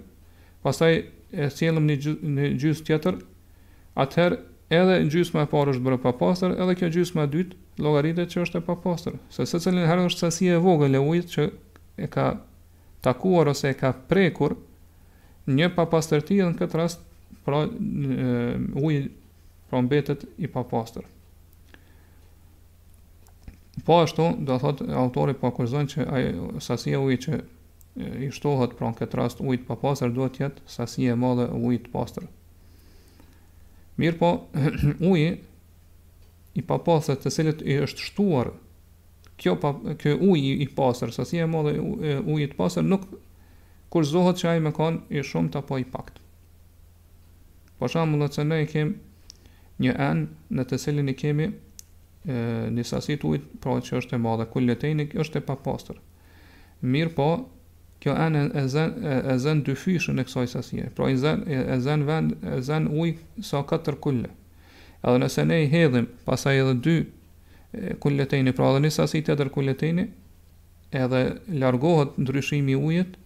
pasaj 0.64 0.98
e 1.32 1.48
sjellëm 1.52 1.86
një, 1.88 1.96
një 2.36 2.50
gjysë 2.60 2.84
tjetër, 2.90 3.18
atëherë 4.04 4.38
edhe 4.82 4.98
në 5.06 5.10
gjysë 5.14 5.38
më 5.38 5.46
e 5.46 5.50
parë 5.54 5.74
është 5.74 5.84
bërë 5.88 5.98
pa 6.04 6.12
pasër, 6.20 6.56
edhe 6.64 6.76
kjo 6.80 6.92
gjysë 6.98 7.16
më 7.18 7.24
e 7.28 7.32
dytë 7.38 7.82
logaritet 7.86 8.32
që 8.36 8.44
është 8.44 8.60
e 8.60 8.64
pa 8.68 8.76
pasër. 8.84 9.16
Se 9.32 9.48
se 9.48 9.60
cëllin 9.64 9.88
herë 9.88 10.06
është 10.10 10.24
sasi 10.26 10.52
e 10.52 10.60
vogël 10.64 10.96
e 10.96 11.00
ujtë 11.08 11.32
që 11.34 11.48
e 12.04 12.10
ka 12.18 12.28
takuar 13.04 13.48
ose 13.52 13.72
e 13.72 13.76
ka 13.80 13.94
prekur 14.12 14.58
një 15.48 15.72
pa 15.76 15.88
edhe 15.88 16.48
në 16.52 16.58
këtë 16.60 16.80
rast 16.82 17.04
pra, 17.44 17.64
ujë 17.64 19.02
pra 19.72 19.80
mbetet 19.80 20.26
i 20.36 20.48
papastër. 20.52 21.06
Po 23.86 23.96
ashtu, 24.04 24.26
do 24.44 24.58
thot 24.60 24.82
autori 25.00 25.32
po 25.38 25.48
akuzon 25.48 25.86
që 25.88 26.04
ai 26.12 26.24
sasia 26.60 26.98
uji 27.00 27.16
që 27.24 27.36
i 28.26 28.26
shtohet 28.36 28.74
pra 28.76 28.90
në 28.92 28.98
këtë 29.00 29.16
rast 29.16 29.40
uji 29.40 29.56
i 29.56 29.62
papastër 29.64 30.10
duhet 30.12 30.34
të 30.36 30.44
jetë 30.44 31.06
e 31.08 31.14
madhe 31.22 31.46
e 31.48 31.56
ujit 31.64 31.86
të 31.88 31.92
pastër. 31.94 32.26
Mir 33.96 34.18
po 34.20 34.30
uji 35.10 35.30
i 36.60 36.64
papastër 36.68 37.22
të 37.24 37.32
cilët 37.36 37.64
i 37.64 37.78
është 37.86 38.04
shtuar 38.10 38.50
kjo 39.40 39.54
pa, 39.62 39.72
kjo 40.02 40.18
uji 40.34 40.52
i 40.66 40.66
pastër, 40.76 41.14
sasia 41.16 41.46
e 41.48 41.52
madhe 41.52 41.72
e 41.78 42.18
ujit 42.20 42.52
të 42.52 42.58
pastër 42.60 42.84
nuk 42.92 43.08
kurzohet 43.92 44.36
që 44.40 44.52
ai 44.52 44.60
më 44.68 44.74
kanë 44.76 45.16
i 45.20 45.24
shumë 45.24 45.54
të 45.56 45.62
apo 45.64 45.80
i 45.80 45.88
pakt. 45.96 46.20
Për 47.80 47.94
shembull, 47.96 48.28
që 48.30 48.44
ne 48.46 48.60
kemi 48.70 49.00
një 49.80 49.94
an 49.98 50.24
në 50.52 50.64
të 50.68 50.78
cilin 50.84 51.08
e 51.08 51.14
kemi 51.16 51.46
e, 51.48 51.54
një 52.74 52.84
sasi 52.86 53.16
të 53.20 53.38
pra 53.62 53.76
që 53.80 53.98
është 54.02 54.16
e 54.16 54.20
madhe, 54.20 54.44
kur 54.50 54.62
është 55.22 55.38
e 55.40 55.46
papastër. 55.46 55.98
Mirë 56.82 57.12
po, 57.14 57.28
kjo 58.02 58.14
an 58.18 58.34
e 58.36 58.62
zën 58.66 58.94
e 59.06 59.36
zën 59.38 59.60
dy 59.62 59.74
fyshën 59.78 60.18
e 60.18 60.24
kësaj 60.26 60.46
sasije, 60.56 60.90
Pra 60.96 61.08
i 61.10 61.16
zën 61.16 61.44
e 61.46 61.78
zën 61.78 62.02
vend 62.08 62.32
e 62.42 62.56
zën 62.66 62.88
ujit 62.90 63.18
sa 63.46 63.62
katër 63.62 63.96
kulle. 64.02 64.30
Edhe 65.02 65.18
nëse 65.22 65.44
ne 65.46 65.60
i 65.64 65.70
hedhim 65.70 66.06
pasaj 66.26 66.58
edhe 66.58 66.74
dy 66.84 66.96
kur 68.02 68.12
pra 68.58 68.68
edhe 68.68 68.80
një 68.82 68.90
sasi 68.90 69.22
të 69.22 69.24
tjetër 69.30 69.48
kur 69.54 69.64
edhe 70.92 71.20
largohet 71.48 72.18
ndryshimi 72.18 72.72
i 72.74 72.76
ujit, 72.76 73.16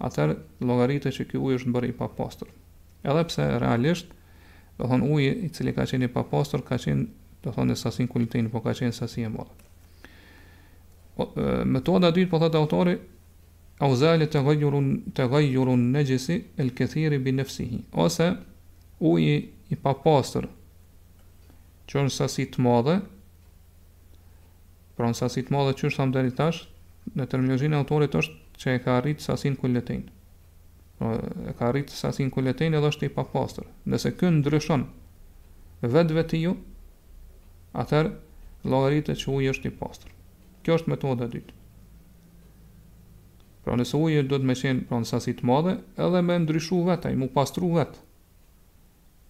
atëherë 0.00 1.10
që 1.10 1.10
kjo 1.12 1.24
ky 1.30 1.38
ujë 1.38 1.56
është 1.58 1.72
bërë 1.74 1.88
i 1.90 1.96
papastër. 1.98 2.48
Edhe 3.02 3.24
pse 3.28 3.48
realisht 3.58 4.10
do 4.78 4.86
thon 4.86 5.02
uji 5.02 5.32
i 5.46 5.50
cili 5.52 5.74
ka 5.76 5.84
qenë 5.88 6.08
i 6.08 6.12
papastër 6.12 6.62
ka 6.64 6.78
qenë 6.80 7.08
do 7.42 7.52
thon 7.52 7.68
në 7.70 7.76
sasinë 7.76 8.08
kulitin, 8.12 8.48
po 8.50 8.60
ka 8.64 8.72
qenë 8.74 8.94
sasi 8.96 9.24
e 9.26 9.30
madhe. 9.32 9.50
Po 11.16 11.26
metoda 11.68 12.12
e 12.12 12.16
dytë 12.16 12.30
po 12.30 12.40
thotë 12.40 12.58
autori 12.60 12.94
au 13.82 13.92
të 13.96 14.42
gajurun 14.46 15.12
të 15.12 15.24
në 15.96 16.02
gjësi 16.08 16.36
el 16.62 16.70
këthiri 16.78 17.18
bi 17.18 17.32
nafsihi 17.32 17.82
ose 18.04 18.30
uji 19.00 19.36
i 19.72 19.76
papastër 19.82 20.46
që 21.90 22.04
në 22.06 22.10
sasit 22.14 22.54
të 22.56 22.62
madhe 22.64 22.96
pra 24.96 25.08
në 25.08 25.18
sasit 25.18 25.48
të 25.48 25.52
madhe 25.56 25.74
që 25.80 25.88
është 25.90 26.06
deri 26.14 26.32
tash 26.38 26.62
në 27.16 27.26
terminologjin 27.26 27.72
e 27.72 27.76
autorit 27.82 28.14
është 28.14 28.34
që 28.60 28.76
e 28.76 28.82
ka 28.84 28.98
rritë 29.02 29.20
sasin 29.26 29.56
kulletin 29.58 30.06
e 31.48 31.52
ka 31.58 31.70
rritë 31.74 31.94
sasin 31.98 32.30
kuletejnë 32.32 32.78
edhe 32.78 32.90
është 32.92 33.08
i 33.08 33.12
papastër. 33.14 33.66
Nëse 33.92 34.12
kënë 34.20 34.40
ndryshon 34.42 34.84
vetë 35.94 36.18
vetë 36.18 36.40
ju, 36.42 36.52
atër 37.82 38.10
lagaritë 38.70 39.16
që 39.22 39.34
ujë 39.38 39.54
është 39.56 39.70
i 39.70 39.74
pastër. 39.80 40.12
Kjo 40.62 40.76
është 40.78 40.92
metoda 40.92 41.28
dytë. 41.32 41.56
Pra 43.64 43.74
nëse 43.78 43.98
ujë 43.98 44.24
do 44.30 44.38
të 44.42 44.46
me 44.50 44.56
qenë 44.58 44.84
pra 44.90 45.00
në 45.02 45.36
madhe, 45.50 45.74
edhe 46.06 46.22
me 46.28 46.36
ndryshu 46.44 46.82
vetë, 46.88 47.14
mu 47.18 47.28
pastru 47.34 47.72
vetë. 47.76 47.98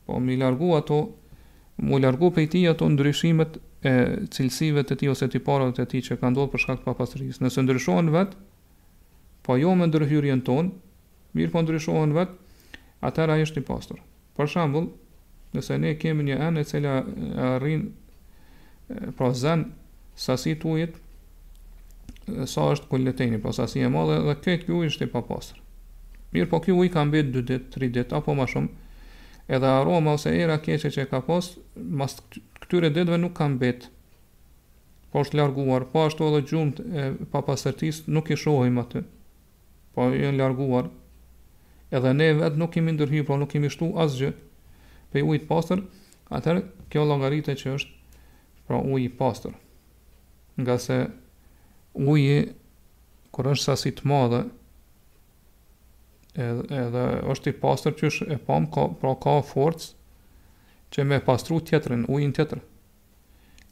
Po 0.07 0.19
mi 0.21 0.37
largu 0.37 0.75
ato, 0.77 1.01
mu 1.79 1.99
largu 1.99 2.31
pe 2.33 2.47
ti 2.47 2.67
ato 2.69 2.89
ndryshimet 2.89 3.59
e 3.83 3.93
cilësive 4.31 4.85
të 4.87 4.97
ti 5.01 5.09
ose 5.09 5.27
të 5.29 5.41
i 5.41 5.43
parët 5.47 5.77
të 5.79 5.87
ti 5.91 6.01
që 6.07 6.17
ka 6.21 6.29
ndodhë 6.31 6.53
për 6.53 6.63
shkakt 6.65 6.85
papastërisë. 6.87 7.43
Nëse 7.45 7.65
ndryshohen 7.65 8.13
vetë, 8.15 8.37
po 9.43 9.57
jo 9.59 9.73
me 9.75 9.89
ndryhyrjen 9.89 10.45
tonë, 10.47 10.71
mirë 11.37 11.53
po 11.53 11.63
ndryshohen 11.65 12.13
vetë, 12.17 12.37
atëra 13.07 13.39
është 13.45 13.63
i 13.63 13.67
pastër. 13.67 14.01
Për 14.37 14.51
shambull, 14.53 14.91
nëse 15.57 15.79
ne 15.81 15.95
kemi 16.01 16.27
një 16.29 16.39
anë 16.49 16.63
e 16.65 16.69
cila 16.69 16.95
rrinë, 17.63 17.91
pra 19.19 19.31
zën, 19.37 19.67
sasi 20.21 20.55
të 20.61 20.69
ujit, 20.75 20.99
sa 22.47 22.69
është 22.75 22.89
kuleteni, 22.93 23.41
pra 23.43 23.53
sasi 23.57 23.81
e 23.83 23.89
madhe, 23.93 24.21
dhe 24.27 24.35
këtë 24.39 24.59
kjo 24.67 24.83
është 24.91 25.09
i 25.09 25.13
papastër. 25.15 25.59
Mirë 26.33 26.49
po 26.53 26.61
kjo 26.65 26.77
uj 26.81 26.93
ka 26.95 27.03
mbetë 27.09 27.33
2 27.35 27.47
dit, 27.49 27.67
3 27.77 27.91
dit, 27.97 28.15
apo 28.17 28.37
ma 28.39 28.47
shumë, 28.49 28.71
edhe 29.53 29.69
aroma 29.73 30.15
ose 30.17 30.31
era 30.39 30.61
keqe 30.65 30.93
që 30.95 31.09
ka 31.11 31.23
pas, 31.27 31.51
mas 31.77 32.17
këtyre 32.63 32.93
ditëve 32.95 33.19
nuk 33.21 33.35
ka 33.37 33.49
mbetë, 33.53 33.91
po 35.13 35.21
është 35.25 35.37
larguar, 35.43 35.85
po 35.93 36.07
ashtu 36.07 36.29
edhe 36.31 36.45
gjumët 36.49 36.79
e 36.81 37.09
papastërtisë 37.35 38.07
nuk 38.17 38.31
i 38.33 38.39
shohim 38.41 38.79
atë, 38.81 39.03
po 39.93 40.09
janë 40.15 40.39
larguar, 40.41 40.89
edhe 41.93 42.13
ne 42.17 42.29
vetë 42.41 42.59
nuk 42.61 42.73
kemi 42.73 42.95
ndërhy, 42.97 43.21
pra 43.23 43.35
po 43.37 43.41
nuk 43.43 43.51
kemi 43.53 43.69
shtu 43.71 43.91
asgjë 44.01 44.31
pe 45.13 45.21
ujtë 45.27 45.49
pastër, 45.51 45.83
atëherë 46.33 46.63
kjo 46.93 47.05
llogaritë 47.09 47.55
që 47.61 47.75
është 47.77 48.19
pra 48.69 48.81
ujtë 48.81 49.05
i 49.05 49.13
pastër. 49.19 49.53
Nga 50.63 50.77
se 50.87 50.97
uji 51.93 52.53
kur 53.33 53.51
është 53.53 53.65
sasi 53.69 53.93
të 53.97 54.09
madhe 54.09 54.41
edhe, 56.33 56.65
edhe 56.85 57.05
është 57.35 57.53
i 57.53 57.57
pastër 57.61 57.97
që 58.01 58.11
është 58.11 58.31
e 58.37 58.41
pam 58.47 58.69
ka 58.73 58.87
pra 59.01 59.13
ka 59.21 59.37
forcë 59.53 59.93
që 60.93 61.07
me 61.09 61.21
pastru 61.25 61.59
tjetërin, 61.69 62.05
ujin 62.13 62.33
tjetër. 62.37 62.61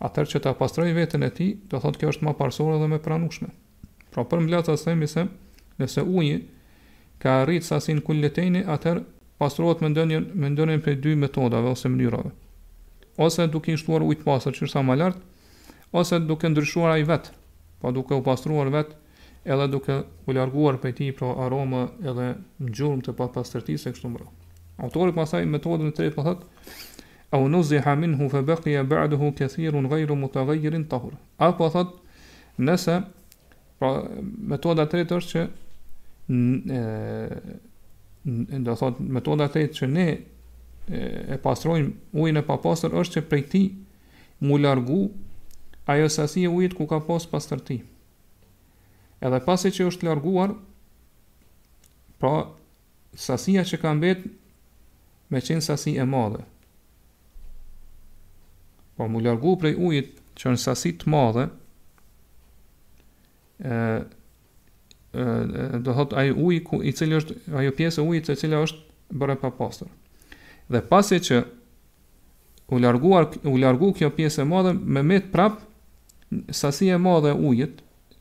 Atër 0.09 0.29
që 0.33 0.41
ta 0.45 0.55
pastroj 0.57 0.93
vetën 0.97 1.21
e 1.21 1.29
ti, 1.37 1.49
do 1.69 1.77
thotë 1.81 2.01
kjo 2.01 2.13
është 2.15 2.25
ma 2.25 2.33
parsore 2.39 2.79
dhe 2.81 2.87
me 2.89 2.97
pranushme. 3.05 3.51
Pra 4.13 4.25
për 4.25 4.41
mbletë 4.47 4.77
themi 4.81 5.09
se, 5.13 5.27
nëse 5.81 6.01
ujtë, 6.09 6.41
ka 7.21 7.41
arrit 7.43 7.65
sasin 7.65 8.01
kulletejni, 8.03 8.65
atër 8.65 9.03
pasrohet 9.41 9.81
me 9.85 9.89
ndonjën 9.93 10.27
me 10.35 10.49
ndonjën 10.53 10.81
prej 10.85 11.01
dy 11.05 11.15
metodave 11.17 11.69
ose 11.77 11.89
mënyrave. 11.89 12.33
Ose 13.19 13.47
duke 13.53 13.73
i 13.73 13.77
shtuar 13.77 14.05
ujë 14.05 14.23
të 14.23 14.27
pastër 14.29 14.57
që 14.57 14.65
është 14.69 14.83
më 14.89 14.97
lart, 15.01 15.19
ose 15.93 16.21
duke 16.29 16.49
ndryshuar 16.49 16.95
ai 16.97 17.05
vet, 17.11 17.31
pa 17.81 17.89
po 17.91 17.95
duke 17.97 18.17
u 18.17 18.25
pastruar 18.25 18.71
vet, 18.73 18.95
edhe 19.45 19.67
duke 19.73 19.97
u 20.29 20.37
larguar 20.37 20.79
prej 20.81 20.97
tij 21.01 21.13
pro 21.19 21.35
aromë 21.45 21.83
edhe 22.11 22.29
ngjurmë 22.71 23.05
të 23.07 23.15
papastërtisë 23.21 23.93
kështu 23.95 24.09
më. 24.15 24.29
Autori 24.85 25.13
pasaj 25.13 25.45
metodën 25.53 25.91
e 25.93 25.97
tretë 25.99 26.15
po 26.17 26.23
thotë: 26.25 26.45
"Au 27.37 27.49
nuziha 27.53 27.95
minhu 28.01 28.29
fa 28.33 28.41
baqiya 28.43 28.83
ba'dahu 28.93 29.33
kaseerun 29.39 29.89
ghayru 29.93 30.15
mutaghayyirin 30.17 30.85
tahur." 30.89 31.13
Apo 31.49 31.69
thotë: 31.69 31.95
"Nasa 32.59 32.97
pra 33.79 33.93
metoda 34.53 34.83
e 34.83 34.89
tretë 34.95 35.17
është 35.19 35.31
që 35.35 35.45
në, 36.31 37.57
do 38.65 38.75
thot 38.79 39.01
metoda 39.17 39.49
të 39.51 39.65
që 39.77 39.89
ne 39.91 40.05
e, 40.11 41.39
pastrojmë 41.43 42.17
ujin 42.23 42.41
e 42.41 42.45
papastër 42.47 42.95
është 43.03 43.19
që 43.19 43.25
prej 43.31 43.45
ti 43.53 43.65
mu 44.45 44.59
largu 44.61 45.05
ajo 45.91 46.09
sasi 46.13 46.45
e 46.47 46.53
ujit 46.53 46.77
ku 46.79 46.87
ka 46.91 47.01
pas 47.09 47.27
pastërti 47.33 47.81
edhe 49.27 49.41
pasi 49.47 49.73
që 49.75 49.89
është 49.91 50.09
larguar 50.11 50.55
pra 52.21 52.35
sasia 53.27 53.65
që 53.67 53.81
ka 53.83 53.95
mbet 53.97 54.27
me 55.31 55.43
qenë 55.45 55.67
sasi 55.67 55.97
e 56.01 56.07
madhe 56.09 56.47
Pa 59.01 59.07
po 59.09 59.15
mu 59.15 59.21
largu 59.25 59.55
prej 59.57 59.79
ujit 59.81 60.17
që 60.37 60.51
në 60.53 60.61
sasi 60.61 60.91
të 61.01 61.09
madhe 61.13 61.47
e, 63.65 63.79
do 65.81 65.93
thot 65.93 66.13
ai 66.15 66.31
uji 66.31 66.61
ku 66.65 66.83
i 66.85 66.93
cili 66.95 67.17
është 67.19 67.35
ajo 67.59 67.73
pjesë 67.77 67.99
e 68.01 68.05
ujit 68.07 68.29
e 68.31 68.37
cila 68.39 68.61
është 68.67 69.11
bërë 69.11 69.37
pa 69.43 69.51
pastër. 69.51 69.89
Dhe 70.71 70.81
pasi 70.87 71.19
që 71.19 71.41
u 72.71 72.79
larguar 72.79 73.27
u 73.43 73.57
largu 73.59 73.93
kjo 73.93 74.11
pjesë 74.15 74.43
e 74.43 74.47
madhe 74.47 74.73
me 74.75 75.03
met 75.03 75.33
prap 75.33 75.57
sasi 76.55 76.89
e 76.95 76.99
madhe 76.99 77.33
e 77.35 77.35
ujit, 77.35 77.81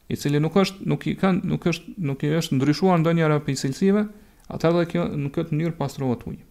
i 0.09 0.15
cili 0.17 0.39
nuk 0.41 0.55
është 0.57 0.85
nuk 0.89 1.05
i 1.07 1.13
kanë 1.13 1.45
nuk 1.45 1.67
është 1.69 1.93
nuk 2.01 2.23
i 2.25 2.33
është 2.39 2.57
ndryshuar 2.57 2.97
ndonjëherë 3.03 3.43
pe 3.45 3.53
cilësive, 3.55 4.07
atëherë 4.49 4.77
dhe 4.79 4.89
kjo 4.93 5.05
në 5.13 5.29
këtë 5.35 5.53
mënyrë 5.53 5.77
pastrohet 5.77 6.25
uji. 6.25 6.41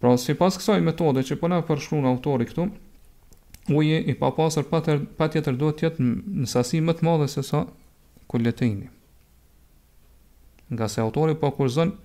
Pra, 0.00 0.14
si 0.16 0.32
pas 0.34 0.54
kësaj 0.56 0.78
metode 0.80 1.26
që 1.26 1.40
përna 1.42 1.58
po 1.60 1.74
përshru 1.74 1.98
në 2.04 2.08
autori 2.14 2.46
këtu, 2.48 2.68
uji 3.74 3.98
i 4.08 4.14
papasër 4.16 4.64
pa 4.70 5.26
tjetër 5.26 5.58
do 5.60 5.74
tjetë 5.76 6.06
në 6.44 6.46
sasi 6.48 6.78
më 6.80 6.94
të 7.00 7.08
madhe 7.08 7.26
se 7.28 7.42
sa 7.44 7.66
kulletejni. 8.30 8.86
Nga 10.70 10.88
se 10.88 11.02
autori 11.02 11.34
po 11.40 11.50
kur 11.56 11.70
zënë 11.74 11.96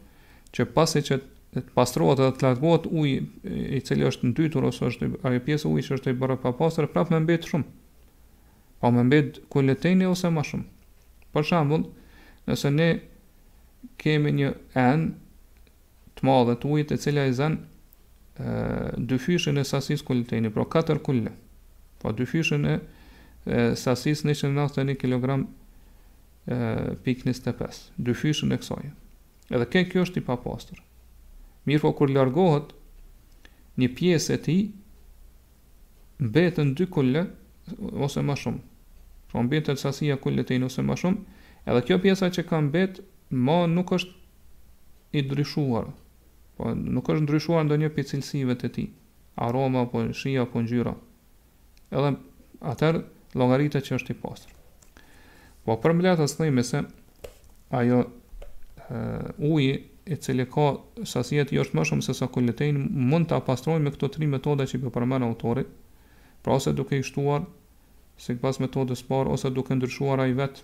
që 0.57 0.65
pasi 0.73 1.01
që 1.05 1.19
të 1.55 1.63
pastruat 1.77 2.17
dhe 2.19 2.31
të 2.35 2.47
lagot 2.49 2.87
uj 2.89 3.11
i 3.45 3.79
cili 3.85 4.07
është 4.09 4.31
në 4.31 4.63
ose 4.69 4.87
është 4.89 5.09
aje 5.29 5.43
pjesë 5.45 5.69
uj 5.71 5.83
që 5.87 5.97
është 5.99 6.13
i 6.15 6.15
bërë 6.23 6.39
pa 6.43 6.51
pastër, 6.57 6.89
prapë 6.95 7.13
me 7.13 7.19
mbetë 7.27 7.51
shumë. 7.51 7.67
Po 8.81 8.89
me 8.95 9.03
mbetë 9.07 9.45
kulletejni 9.53 10.09
ose 10.09 10.31
ma 10.33 10.41
shumë. 10.49 10.65
Për 11.31 11.47
shambull, 11.51 11.85
nëse 12.49 12.71
ne 12.73 12.89
kemi 14.01 14.33
një 14.41 14.49
en 14.87 15.05
të 16.17 16.25
madhe 16.27 16.55
të 16.59 16.71
ujtë 16.73 16.97
e 16.97 17.27
i 17.29 17.35
zënë, 17.37 17.59
dy 19.07 19.19
fyshën 19.27 19.61
e 19.61 19.67
sasis 19.71 20.01
kulletejni, 20.09 20.49
pro 20.51 20.65
4 20.77 20.99
kulle, 21.05 21.31
po 22.01 22.11
dy 22.17 22.25
fyshën 22.27 22.67
e, 22.71 22.75
e 23.55 23.59
sasis 23.79 24.25
191 24.27 24.97
kg 25.01 25.45
pikë 26.47 27.25
njëste 27.25 27.53
pes, 27.57 27.77
dy 27.97 28.13
fyshën 28.13 28.53
e 28.53 28.57
kësaj. 28.61 28.89
Edhe 29.49 29.65
ke 29.71 29.81
kjo 29.89 30.03
është 30.05 30.21
i 30.21 30.25
papastër. 30.27 30.81
Mirë 31.65 31.81
po 31.81 31.91
kur 31.97 32.09
largohet 32.13 32.73
një 33.81 33.89
piesë 33.97 34.35
e 34.35 34.37
ti, 34.45 34.57
mbetën 36.21 36.75
dy 36.77 36.85
kulle, 36.87 37.25
ose 37.97 38.21
ma 38.23 38.35
shumë. 38.37 38.61
Po 39.31 39.41
mbetën 39.43 39.77
sasija 39.81 40.17
kulle 40.21 40.45
të 40.45 40.59
inë, 40.59 40.69
ose 40.69 40.85
ma 40.85 40.95
shumë. 40.97 41.19
Edhe 41.65 41.81
kjo 41.87 41.97
piesa 42.05 42.29
që 42.29 42.45
ka 42.47 42.61
mbetë, 42.67 43.01
ma 43.31 43.63
nuk 43.67 43.95
është 43.97 44.15
i 45.17 45.25
dryshuar. 45.25 45.89
Po 46.55 46.71
nuk 46.77 47.09
është 47.09 47.25
ndryshuar 47.25 47.65
ndo 47.65 47.79
një 47.81 47.89
cilësive 47.99 48.55
të 48.61 48.69
ti. 48.77 48.85
Aroma, 49.35 49.87
po 49.91 50.05
shia, 50.15 50.45
po 50.47 50.61
njyra. 50.63 50.93
Edhe 51.91 52.13
atër, 52.71 53.01
logaritët 53.35 53.83
që 53.89 53.97
është 53.99 54.13
i 54.13 54.19
pastër. 54.23 54.54
Po 55.65 55.75
për 55.81 55.95
mbletas 55.97 56.35
thënë 56.37 56.63
se 56.67 56.79
ajo 57.75 57.99
uh, 58.03 58.95
uji 59.49 59.69
i 60.13 60.17
cili 60.21 60.45
ka 60.55 60.65
sasia 61.09 61.43
të 61.49 61.57
jashtë 61.57 61.73
jo 61.73 61.79
më 61.81 61.85
shumë 61.89 62.05
se 62.05 62.13
sa 62.19 62.27
kuletein 62.35 62.77
mund 63.09 63.31
ta 63.31 63.39
pastrojmë 63.47 63.87
me 63.87 63.93
këto 63.95 64.09
tre 64.15 64.27
metoda 64.29 64.67
që 64.69 64.79
po 64.83 64.91
përmend 64.99 65.25
autori, 65.25 65.63
pra 66.45 66.59
ose 66.61 66.73
duke 66.77 66.99
i 66.99 67.03
shtuar 67.07 67.47
se 68.21 68.27
si 68.35 68.39
pas 68.43 68.61
metodës 68.61 69.01
së 69.01 69.09
parë 69.09 69.33
ose 69.39 69.49
duke 69.55 69.73
ndryshuar 69.79 70.21
ai 70.23 70.35
vet 70.37 70.61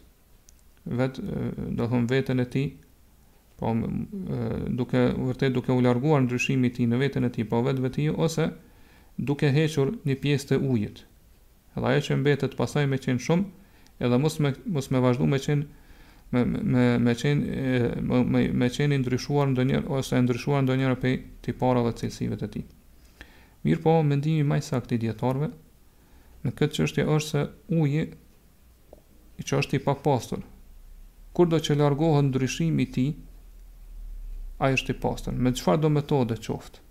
vet 0.99 1.17
do 1.17 1.71
të 1.81 1.87
thon 1.91 2.05
veten 2.11 2.39
e 2.39 2.45
tij 2.53 2.67
po, 3.59 3.73
duke 4.77 5.01
vërtet 5.31 5.57
duke 5.57 5.73
u 5.73 5.81
larguar 5.85 6.21
ndryshimi 6.27 6.69
ti 6.69 6.83
tij 6.83 6.91
në 6.93 7.01
veten 7.01 7.25
e 7.27 7.31
tij 7.35 7.49
pa 7.49 7.57
po 7.63 7.73
vetë 7.87 8.05
ose 8.27 8.45
duke 9.31 9.49
hequr 9.57 9.95
një 10.05 10.19
pjesë 10.23 10.51
të 10.53 10.61
ujit. 10.69 11.01
Edhe 11.75 11.89
ajo 11.89 12.05
që 12.09 12.19
mbetet 12.21 12.55
pasaj 12.61 12.85
me 12.93 12.99
qenë 13.01 13.25
shumë 13.25 13.60
edhe 14.01 14.17
mos 14.17 14.35
me 14.41 14.51
mos 14.75 14.87
me 14.91 14.99
vazhdu 15.03 15.27
me 15.29 15.37
qenë 15.43 15.63
me 16.33 16.41
me 16.45 16.85
me 17.05 17.15
qenë 17.23 18.01
me, 18.01 18.47
me 18.61 18.69
qenë 18.75 18.99
ndryshuar 19.03 19.49
ndonjë 19.53 19.81
ose 19.97 20.19
ndryshuar 20.25 20.65
ndonjë 20.65 20.89
rrepë 20.93 21.11
ti 21.45 21.55
para 21.63 21.83
dhe 21.85 21.93
cilësive 22.01 22.37
të 22.41 22.49
tij. 22.55 22.65
Mirë 23.61 23.81
po, 23.83 23.93
mendimi 24.07 24.45
më 24.47 24.57
i 24.57 24.63
saktë 24.65 24.95
i 24.97 25.01
dietarëve 25.03 25.51
në 26.43 26.53
këtë 26.57 26.77
çështje 26.79 27.05
është 27.15 27.33
se 27.33 27.47
uji 27.77 28.05
i 29.37 29.43
që 29.47 29.59
është 29.61 29.77
i 29.77 29.83
papastër. 29.85 30.41
Kur 31.37 31.49
do 31.51 31.59
që 31.65 31.77
largohet 31.77 32.25
ndryshimi 32.31 32.87
i 32.87 32.91
ti, 32.95 33.05
ai 34.65 34.71
është 34.75 34.95
i 34.95 34.97
pastër. 35.03 35.37
Me 35.37 35.53
qëfar 35.53 35.77
do 35.83 35.89
metode 35.93 36.37
qoftë? 36.41 36.81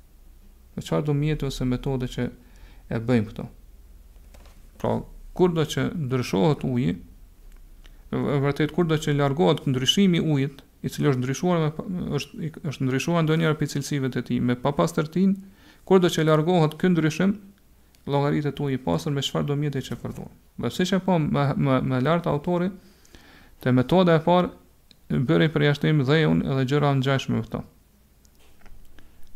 Me 0.76 0.82
qëfar 0.84 1.02
do 1.08 1.14
mjetë 1.14 1.48
ose 1.50 1.66
metode 1.66 2.06
që 2.08 2.28
e 2.94 3.00
bëjmë 3.08 3.26
këto? 3.32 3.46
Pra, 4.80 4.94
kur 5.40 5.52
do 5.56 5.62
që 5.72 5.82
ndryshohet 5.96 6.64
uji, 6.68 6.90
vërtet 8.44 8.74
kur 8.76 8.84
do 8.90 8.98
që 9.00 9.14
largohet 9.16 9.62
ndryshimi 9.72 10.20
ujit, 10.20 10.58
i 10.84 10.90
cili 10.92 11.08
është 11.12 11.20
ndryshuar 11.22 11.62
me, 11.62 11.70
është, 12.18 12.50
është 12.70 12.84
ndryshuar 12.86 13.24
ndo 13.24 13.36
njërë 13.40 13.58
për 13.62 13.70
cilësive 13.74 14.10
të 14.12 14.22
ti, 14.28 14.38
me 14.50 14.56
papas 14.60 14.92
tërtin, 14.96 15.32
kur 15.88 16.00
do 16.04 16.08
që 16.12 16.24
largohet 16.28 16.76
këndryshim 16.82 17.32
ndryshim, 17.34 18.02
logaritë 18.12 18.52
e 18.52 18.78
pasër 18.84 19.12
me 19.16 19.22
shfar 19.24 19.44
do 19.48 19.56
mjetë 19.62 19.82
që 19.88 19.98
përdojnë. 20.02 20.36
Dhe 20.60 20.72
si 20.76 20.86
që 20.90 21.00
po 21.08 21.16
me, 21.24 21.46
me, 21.64 21.78
me 21.88 22.00
lartë 22.04 22.30
autori, 22.34 22.68
të 23.62 23.72
metoda 23.76 24.16
e 24.20 24.24
parë, 24.28 24.52
bëri 25.30 25.48
për 25.54 25.66
jashtim 25.70 26.04
dhe 26.08 26.20
unë 26.32 26.52
edhe 26.52 26.68
gjëra 26.72 26.92
në 26.98 27.06
gjashme 27.06 27.40
vëta. 27.44 27.64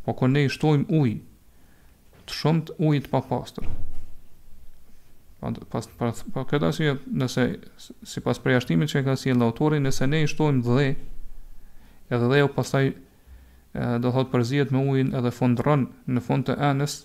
Po 0.04 0.16
kër 0.20 0.36
ne 0.36 0.44
i 0.46 0.52
shtojmë 0.52 0.92
uj, 1.00 1.16
të 2.28 2.40
shumët 2.40 2.74
uj 2.90 3.02
të 3.06 3.12
papastër, 3.16 3.72
pa 5.44 5.50
po, 5.52 5.66
pas 5.70 5.86
pa, 5.98 6.12
pa 6.34 6.42
këtë 6.48 6.68
asnjë 6.70 6.92
nëse 7.20 7.44
sipas 8.08 8.40
përjashtimit 8.40 8.90
që 8.92 9.02
ka 9.06 9.16
sjellë 9.20 9.44
autori, 9.44 9.80
nëse 9.84 10.08
ne 10.08 10.22
i 10.24 10.28
shtojmë 10.30 10.62
dhë, 10.66 10.86
edhe 12.14 12.30
dhëu 12.32 12.48
pastaj 12.54 12.92
do 14.04 14.12
thot 14.14 14.30
përzihet 14.32 14.70
me 14.72 14.80
ujin 14.88 15.10
edhe 15.18 15.32
fundron 15.34 15.88
në 16.06 16.22
fund 16.24 16.48
të 16.48 16.56
anës, 16.70 17.00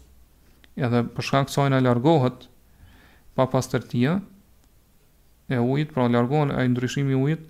edhe 0.85 1.01
për 1.15 1.27
shkak 1.29 1.49
të 1.49 1.55
saj 1.57 1.71
na 1.73 1.81
largohet 1.83 2.45
pa 3.35 3.47
pastërtia 3.49 4.19
e 5.49 5.57
ujit, 5.59 5.89
pra 5.95 6.05
largohen 6.13 6.53
ai 6.53 6.67
ndryshimi 6.71 7.15
i 7.17 7.23
ujit. 7.23 7.47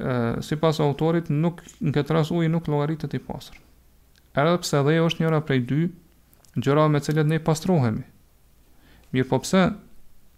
ë 0.00 0.40
sipas 0.40 0.78
autorit 0.80 1.28
nuk 1.28 1.60
në 1.84 1.92
këtë 1.92 2.14
rast 2.16 2.32
uji 2.32 2.48
nuk 2.48 2.64
llogaritet 2.72 3.12
i 3.12 3.20
pastër. 3.20 3.58
Edhe 4.32 4.56
pse 4.64 4.78
dhëu 4.86 5.02
është 5.10 5.20
njëra 5.22 5.42
prej 5.44 5.58
dy 5.68 5.80
gjërave 6.64 6.88
me 6.94 7.00
të 7.00 7.06
cilat 7.10 7.28
ne 7.28 7.38
pastrohemi. 7.44 8.06
Mirë 9.12 9.28
po 9.28 9.38
pëse, 9.44 9.66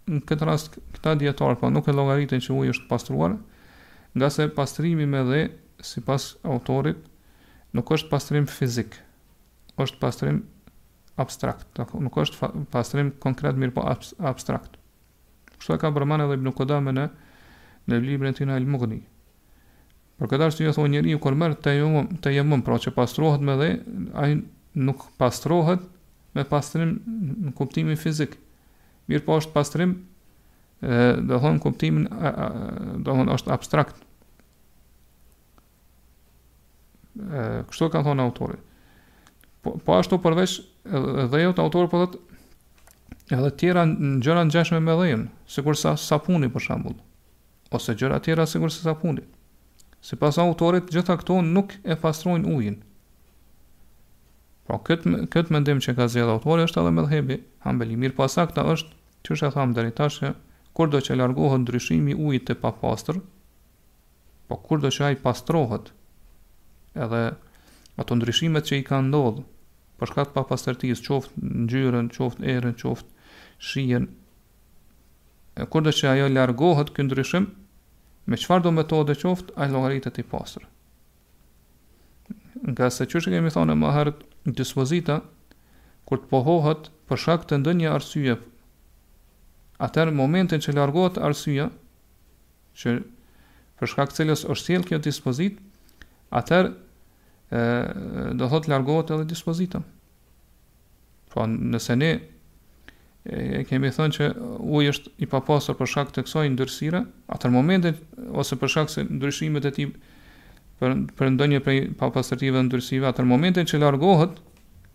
në 0.07 0.19
këtë 0.29 0.45
rast 0.45 0.75
këta 0.95 1.15
dietar 1.21 1.55
po 1.57 1.71
nuk 1.73 1.87
e 1.89 1.93
llogaritën 1.95 2.41
që 2.45 2.53
uji 2.55 2.73
është 2.75 2.89
pastruar, 2.89 3.37
nga 4.15 4.29
se 4.31 4.47
pastrimi 4.53 5.07
me 5.09 5.21
dhe, 5.27 5.39
si 5.83 6.01
pas 6.05 6.23
autorit, 6.47 6.97
nuk 7.75 7.89
është 7.91 8.11
pastrim 8.11 8.45
fizik, 8.49 8.99
është 9.81 9.99
pastrim 10.01 10.43
abstrakt, 11.21 11.67
nuk 11.99 12.17
është 12.21 12.51
pastrim 12.73 13.11
konkret 13.23 13.57
mirë 13.59 13.75
po 13.77 13.85
abstrakt. 13.87 14.77
Kështu 15.57 15.75
e 15.77 15.81
ka 15.81 15.91
bërman 15.95 16.25
edhe 16.25 16.37
Ibn 16.39 16.53
Kodame 16.55 16.93
në, 16.95 17.07
në 17.89 18.01
librin 18.05 18.37
tina 18.37 18.57
al 18.59 18.67
Mugni. 18.71 19.01
Për 20.19 20.29
këtë 20.31 20.45
arsye 20.47 20.71
thonë 20.75 20.93
njeriu 20.93 21.19
kur 21.23 21.35
merr 21.35 21.57
të 21.59 21.73
jemum, 21.79 22.05
të 22.23 22.31
jemum, 22.37 22.61
pra 22.63 22.77
që 22.79 22.93
pastrohet 22.95 23.43
me 23.43 23.57
dhe, 23.59 23.71
ai 24.15 24.37
nuk 24.79 25.09
pastrohet 25.19 25.81
me 26.35 26.45
pastrim 26.47 26.97
në 27.09 27.55
kuptimin 27.57 27.99
fizik 27.99 28.37
mirë 29.11 29.25
po 29.25 29.35
është 29.39 29.53
pastrim, 29.53 29.91
dhe 30.81 31.37
thonë 31.41 31.61
kuptimin, 31.63 32.07
dhe 32.09 33.05
thonë 33.17 33.33
është 33.37 33.53
abstrakt. 33.55 33.99
Kështu 37.69 37.89
ka 37.93 38.01
thonë 38.05 38.23
autorit. 38.25 38.63
Po, 39.63 39.75
po 39.81 39.95
ashtu 39.97 40.19
përveç 40.21 40.59
dhe 41.31 41.41
jo 41.43 41.53
të 41.57 41.63
autorit 41.63 41.91
po 41.93 42.03
dhe 42.03 42.23
edhe 43.33 43.49
tjera 43.57 43.85
në 43.89 44.11
gjëra 44.25 44.43
në 44.45 44.53
gjashme 44.53 44.79
me 44.85 44.93
dhejën, 44.99 45.21
sikur 45.49 45.73
kërsa 45.73 45.95
sapuni 45.97 46.45
për 46.53 46.63
shambull, 46.67 46.97
ose 47.73 47.95
gjëra 47.97 48.19
tjera 48.25 48.45
sikur 48.49 48.69
kërsa 48.69 48.91
sapuni. 48.91 49.23
Si 50.05 50.13
pas 50.21 50.37
autorit, 50.37 50.91
gjitha 50.93 51.15
këto 51.17 51.39
nuk 51.41 51.73
e 51.81 51.95
pastrojnë 51.97 52.51
ujin, 52.53 52.75
Pra 54.65 54.79
këtë 54.81 55.17
këtë 55.33 55.53
mendim 55.53 55.81
që 55.85 55.93
ka 55.97 56.07
zgjedhur 56.09 56.31
autori 56.39 56.63
është 56.65 56.79
edhe 56.81 56.93
mëdhëbi, 56.99 57.35
hambeli 57.65 57.97
Mirë 58.03 58.15
pas 58.17 58.33
sakta 58.37 58.63
është 58.71 58.97
çësh 59.27 59.43
e 59.45 59.49
tham 59.55 59.75
deri 59.77 59.91
tash 59.99 60.17
që 60.23 60.31
kur 60.77 60.89
do 60.93 61.01
të 61.05 61.17
largohet 61.19 61.61
ndryshimi 61.65 62.15
i 62.15 62.17
ujit 62.29 62.47
të 62.49 62.55
papastër, 62.63 63.19
po 64.49 64.55
kur 64.65 64.81
do 64.85 64.89
që 64.95 65.05
ai 65.09 65.19
pastrohet, 65.25 65.91
edhe 67.05 67.21
ato 68.03 68.17
ndryshimet 68.17 68.71
që 68.71 68.81
i 68.81 68.87
kanë 68.89 69.11
ndodhur 69.11 69.45
për 69.45 70.07
po 70.07 70.11
shkak 70.11 70.31
të 70.33 70.37
papastërtisë, 70.39 71.05
qoftë 71.05 71.49
ngjyrën, 71.67 72.09
qoftë 72.17 72.49
erën, 72.57 72.75
qoftë 72.81 73.31
shijen, 73.69 74.09
e 75.61 75.69
kur 75.69 75.85
do 75.85 75.93
që 75.99 76.09
ajo 76.15 76.31
largohet 76.33 76.91
këndryshim, 76.97 77.51
me 78.25 78.41
qëfar 78.41 78.65
do 78.65 78.73
metode 78.81 79.13
qoftë, 79.21 79.53
ajo 79.65 79.75
logaritet 79.77 80.23
i 80.25 80.25
pasrë 80.33 80.71
nga 82.65 82.89
se 82.91 83.05
që 83.05 83.21
që 83.25 83.33
kemi 83.35 83.51
thonë 83.53 83.73
e 83.75 83.79
maherët, 83.79 84.21
dispozita, 84.57 85.19
kur 86.09 86.19
të 86.21 86.29
pohohët 86.31 86.89
për 87.09 87.21
shak 87.21 87.45
të 87.49 87.59
ndënje 87.63 87.91
arsye, 87.91 88.35
atër 89.85 90.11
momentin 90.15 90.61
që 90.61 90.75
largohet 90.77 91.17
arsye, 91.21 91.67
që 92.79 92.95
për 93.79 93.91
shkak 93.91 94.13
cilës 94.17 94.45
është 94.49 94.63
sjell 94.69 94.85
kjo 94.87 95.01
dispozit, 95.03 95.57
atër 96.35 96.71
do 98.39 98.47
thotë 98.49 98.71
largohet 98.73 99.13
edhe 99.15 99.27
dispozita. 99.29 99.81
Po 101.29 101.43
nëse 101.49 101.93
ne 101.99 102.09
e, 103.27 103.63
kemi 103.67 103.91
thënë 103.91 104.15
që 104.15 104.27
uji 104.65 104.91
është 104.93 105.11
i 105.19 105.27
papastër 105.29 105.75
për 105.79 105.89
shkak 105.91 106.13
të 106.15 106.23
kësaj 106.25 106.45
ndërsire, 106.55 107.01
atër 107.35 107.53
momentin 107.53 107.97
ose 108.39 108.57
për 108.59 108.71
shkak 108.73 108.93
se 108.95 109.03
ndryshimet 109.05 109.67
e 109.69 109.73
tij 109.75 109.89
për 110.79 110.93
për 111.19 111.29
ndonjë 111.35 111.59
prej 111.65 111.77
papastërtive 111.99 112.57
dhe 112.57 112.63
ndyrësive 112.67 113.07
atë 113.09 113.25
momentin 113.27 113.67
që 113.69 113.79
largohet 113.83 114.39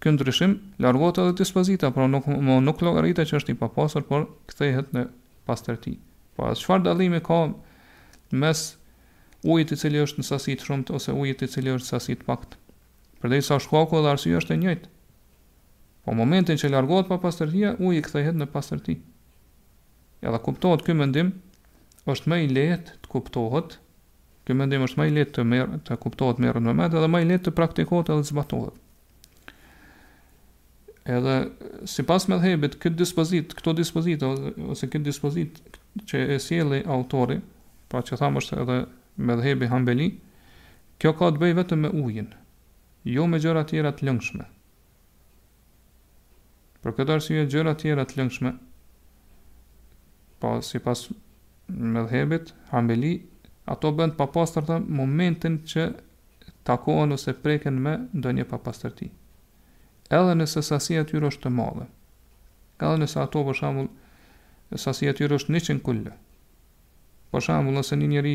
ky 0.00 0.12
ndryshim 0.14 0.56
largohet 0.84 1.20
edhe 1.22 1.34
dispozita, 1.40 1.90
por 1.96 2.08
nuk 2.12 2.28
më 2.28 2.56
nuk 2.66 2.82
llogaritet 2.84 3.30
që 3.30 3.38
është 3.40 3.54
i 3.54 3.58
papastër, 3.60 4.04
por 4.10 4.26
kthehet 4.52 4.92
në 4.96 5.06
pastërti. 5.48 5.94
Po 6.34 6.44
pra, 6.44 6.50
as 6.54 6.62
çfarë 6.62 6.86
dallimi 6.86 7.20
ka 7.24 7.40
mes 8.42 8.60
ujit 9.50 9.72
i 9.74 9.78
cili 9.80 10.00
është 10.04 10.20
në 10.22 10.28
sasi 10.30 10.56
të 10.60 10.68
shumtë 10.68 10.96
ose 10.98 11.12
ujit 11.20 11.44
i 11.44 11.48
cili 11.52 11.72
është 11.74 11.86
në 11.88 11.90
sasi 11.92 12.16
të 12.20 12.28
pakt? 12.28 12.56
Përdej 13.20 13.44
sa 13.48 13.58
shkaku 13.60 14.00
dhe 14.04 14.12
arsye 14.14 14.38
është 14.40 14.56
e 14.56 14.60
njëjtë. 14.62 14.90
Po 16.04 16.16
momentin 16.16 16.56
që 16.60 16.70
largohet 16.72 17.08
papastërtia, 17.12 17.74
uji 17.76 18.04
kthehet 18.06 18.36
në 18.40 18.48
pastërti. 18.54 18.96
Ja, 20.24 20.32
kuptohet 20.40 20.84
mendim 20.96 21.34
është 22.08 22.28
më 22.32 22.36
i 22.40 22.48
lehtë 22.56 22.96
të 23.04 23.12
kuptohet 23.12 23.76
Kjo 24.50 24.56
mendim 24.58 24.82
është 24.82 24.98
më 24.98 25.04
i 25.06 25.12
lehtë 25.14 25.34
të 25.36 25.42
merr, 25.46 25.74
të 25.86 25.96
kuptohet 26.02 26.40
më 26.42 26.50
rrëndë 26.56 26.72
më 26.74 26.86
dhe 26.90 27.06
më 27.12 27.18
i 27.22 27.26
lehtë 27.28 27.44
të 27.46 27.50
praktikohet 27.54 28.08
edhe 28.10 28.24
zbatohet. 28.26 28.74
Edhe 31.14 31.34
sipas 31.92 32.26
me 32.26 32.34
këtë 32.74 32.92
dispozit, 32.98 33.54
këto 33.54 33.74
dispozita 33.78 34.32
ose 34.74 34.88
këtë 34.90 35.06
dispozit 35.06 35.60
që 36.02 36.24
e 36.34 36.40
sjelli 36.42 36.80
autori, 36.96 37.38
pra 37.90 38.02
që 38.02 38.18
thamë 38.24 38.42
është 38.42 38.58
edhe 38.64 38.80
me 39.30 39.70
Hambeli, 39.70 40.10
kjo 40.98 41.14
ka 41.20 41.30
të 41.30 41.42
bëjë 41.44 41.60
vetëm 41.62 41.84
me 41.86 41.92
ujin, 42.00 42.34
jo 43.06 43.30
me 43.30 43.38
gjëra 43.44 43.62
tjera 43.70 43.94
të 43.94 44.08
lëngshme. 44.10 44.50
Për 46.82 46.98
këtë 46.98 47.12
arsye 47.20 47.46
gjëra 47.54 47.78
tjera 47.84 48.02
të 48.10 48.18
lëngshme 48.18 48.56
pa 50.42 50.56
sipas 50.72 51.06
me 51.70 52.08
Hambeli 52.74 53.20
ato 53.70 53.92
bëhen 53.94 54.12
papastërta 54.18 54.80
momentin 54.98 55.60
që 55.72 55.84
takohen 56.66 57.14
ose 57.14 57.34
preken 57.44 57.76
me 57.84 57.92
ndonjë 58.18 58.46
papastërti. 58.50 59.06
Edhe 60.18 60.32
nëse 60.38 60.62
sasia 60.66 61.04
e 61.04 61.08
tyre 61.10 61.30
është 61.30 61.50
e 61.50 61.56
madhe. 61.58 61.86
Edhe 62.82 62.98
nëse 63.04 63.20
ato 63.26 63.44
për 63.46 63.58
shembull 63.60 63.92
sasia 64.84 65.14
e 65.14 65.18
tyre 65.20 65.38
është 65.38 65.54
100 65.54 65.82
kulle. 65.86 66.16
Për 67.30 67.46
shambull, 67.46 67.78
nëse 67.78 67.98
një 68.00 68.10
njeri 68.14 68.34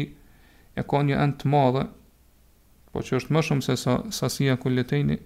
e 0.79 0.83
ka 0.87 1.03
një 1.03 1.19
end 1.25 1.35
të 1.43 1.51
madhe, 1.51 1.83
po 2.91 3.03
që 3.03 3.19
është 3.19 3.35
më 3.35 3.43
shumë 3.49 3.65
se 3.67 3.75
sa, 3.81 3.93
sasia 4.17 4.55
kulletejni, 4.63 5.17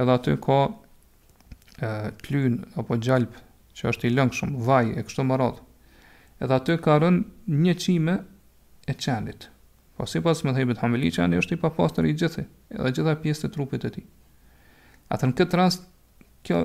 edhe 0.00 0.12
aty 0.16 0.38
ka 0.44 0.60
e, 0.64 2.12
plyn 2.24 2.62
apo 2.80 2.96
gjalpë, 2.96 3.44
që 3.76 3.92
është 3.92 4.08
i 4.08 4.14
lëngë 4.16 4.36
shumë, 4.40 4.60
vaj 4.70 4.88
e 5.00 5.04
kështu 5.04 5.26
më 5.28 5.40
radhë. 5.42 5.68
Edhe 6.46 6.56
aty 6.56 6.78
ka 6.86 6.96
rënë 7.04 7.56
një 7.68 7.76
qime 7.84 8.16
e 8.88 8.94
qenit. 8.94 9.48
Po 9.96 10.06
si 10.06 10.20
pas 10.24 10.42
me 10.46 10.54
thejbet 10.56 10.80
hameli 10.80 11.10
qeni 11.12 11.36
është 11.40 11.56
i 11.56 11.60
papastër 11.60 12.06
i 12.08 12.14
gjithi, 12.16 12.46
edhe 12.72 12.92
gjitha 12.96 13.16
pjesë 13.22 13.46
të 13.48 13.52
trupit 13.54 13.84
e 13.84 13.90
ti. 13.94 14.04
Atë 15.12 15.28
në 15.28 15.36
këtë 15.40 15.58
rast, 15.58 15.84
kjo 16.46 16.62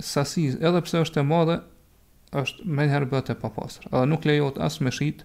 sasiz, 0.00 0.56
edhe 0.60 0.82
pse 0.86 1.00
është 1.06 1.22
e 1.22 1.26
madhe, 1.26 1.56
është 2.38 2.66
menjëherë 2.70 3.10
bët 3.10 3.32
e 3.34 3.38
papastër. 3.42 3.88
Edhe 3.90 4.06
nuk 4.12 4.28
lejot 4.28 4.60
as 4.62 4.78
me 4.84 4.92
shqit, 4.94 5.24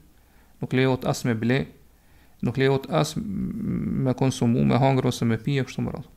nuk 0.64 0.74
lejot 0.74 1.06
as 1.06 1.22
me 1.28 1.36
ble, 1.38 1.60
nuk 2.46 2.58
lejot 2.62 2.90
as 2.90 3.14
me 3.22 4.16
konsumu, 4.18 4.66
me 4.66 4.80
hangrë 4.82 5.12
ose 5.12 5.28
me 5.30 5.38
pije, 5.38 5.68
kështu 5.70 5.86
më 5.86 5.94
rrëtë. 5.94 6.14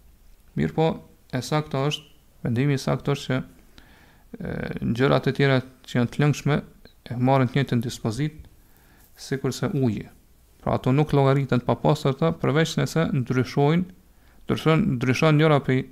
Mirë 0.58 0.76
po, 0.78 0.88
e 1.36 1.42
sakto 1.44 1.84
është, 1.90 2.10
vendimi 2.46 2.78
e 2.78 2.82
sakto 2.82 3.12
është 3.18 3.28
që 3.28 3.42
gjërat 4.96 5.28
e 5.28 5.32
tjera 5.36 5.60
që 5.88 6.00
janë 6.00 6.12
të 6.14 6.20
lëngshme, 6.24 6.56
e 7.12 7.16
marën 7.16 7.50
të 7.52 7.56
njëtë 7.60 7.76
në 7.78 7.84
dispozitë, 7.86 8.47
si 9.18 9.38
kurse 9.40 9.70
uji. 9.74 10.08
Pra 10.62 10.74
ato 10.74 10.92
nuk 10.92 11.12
logaritën 11.14 11.62
pa 11.66 11.74
pasër 11.78 12.14
të 12.20 12.30
përveç 12.42 12.76
nëse 12.80 13.04
ndryshojnë, 13.20 13.84
ndryshojnë, 14.48 14.88
ndryshojnë 14.98 15.40
njëra 15.40 15.58
për 15.66 15.86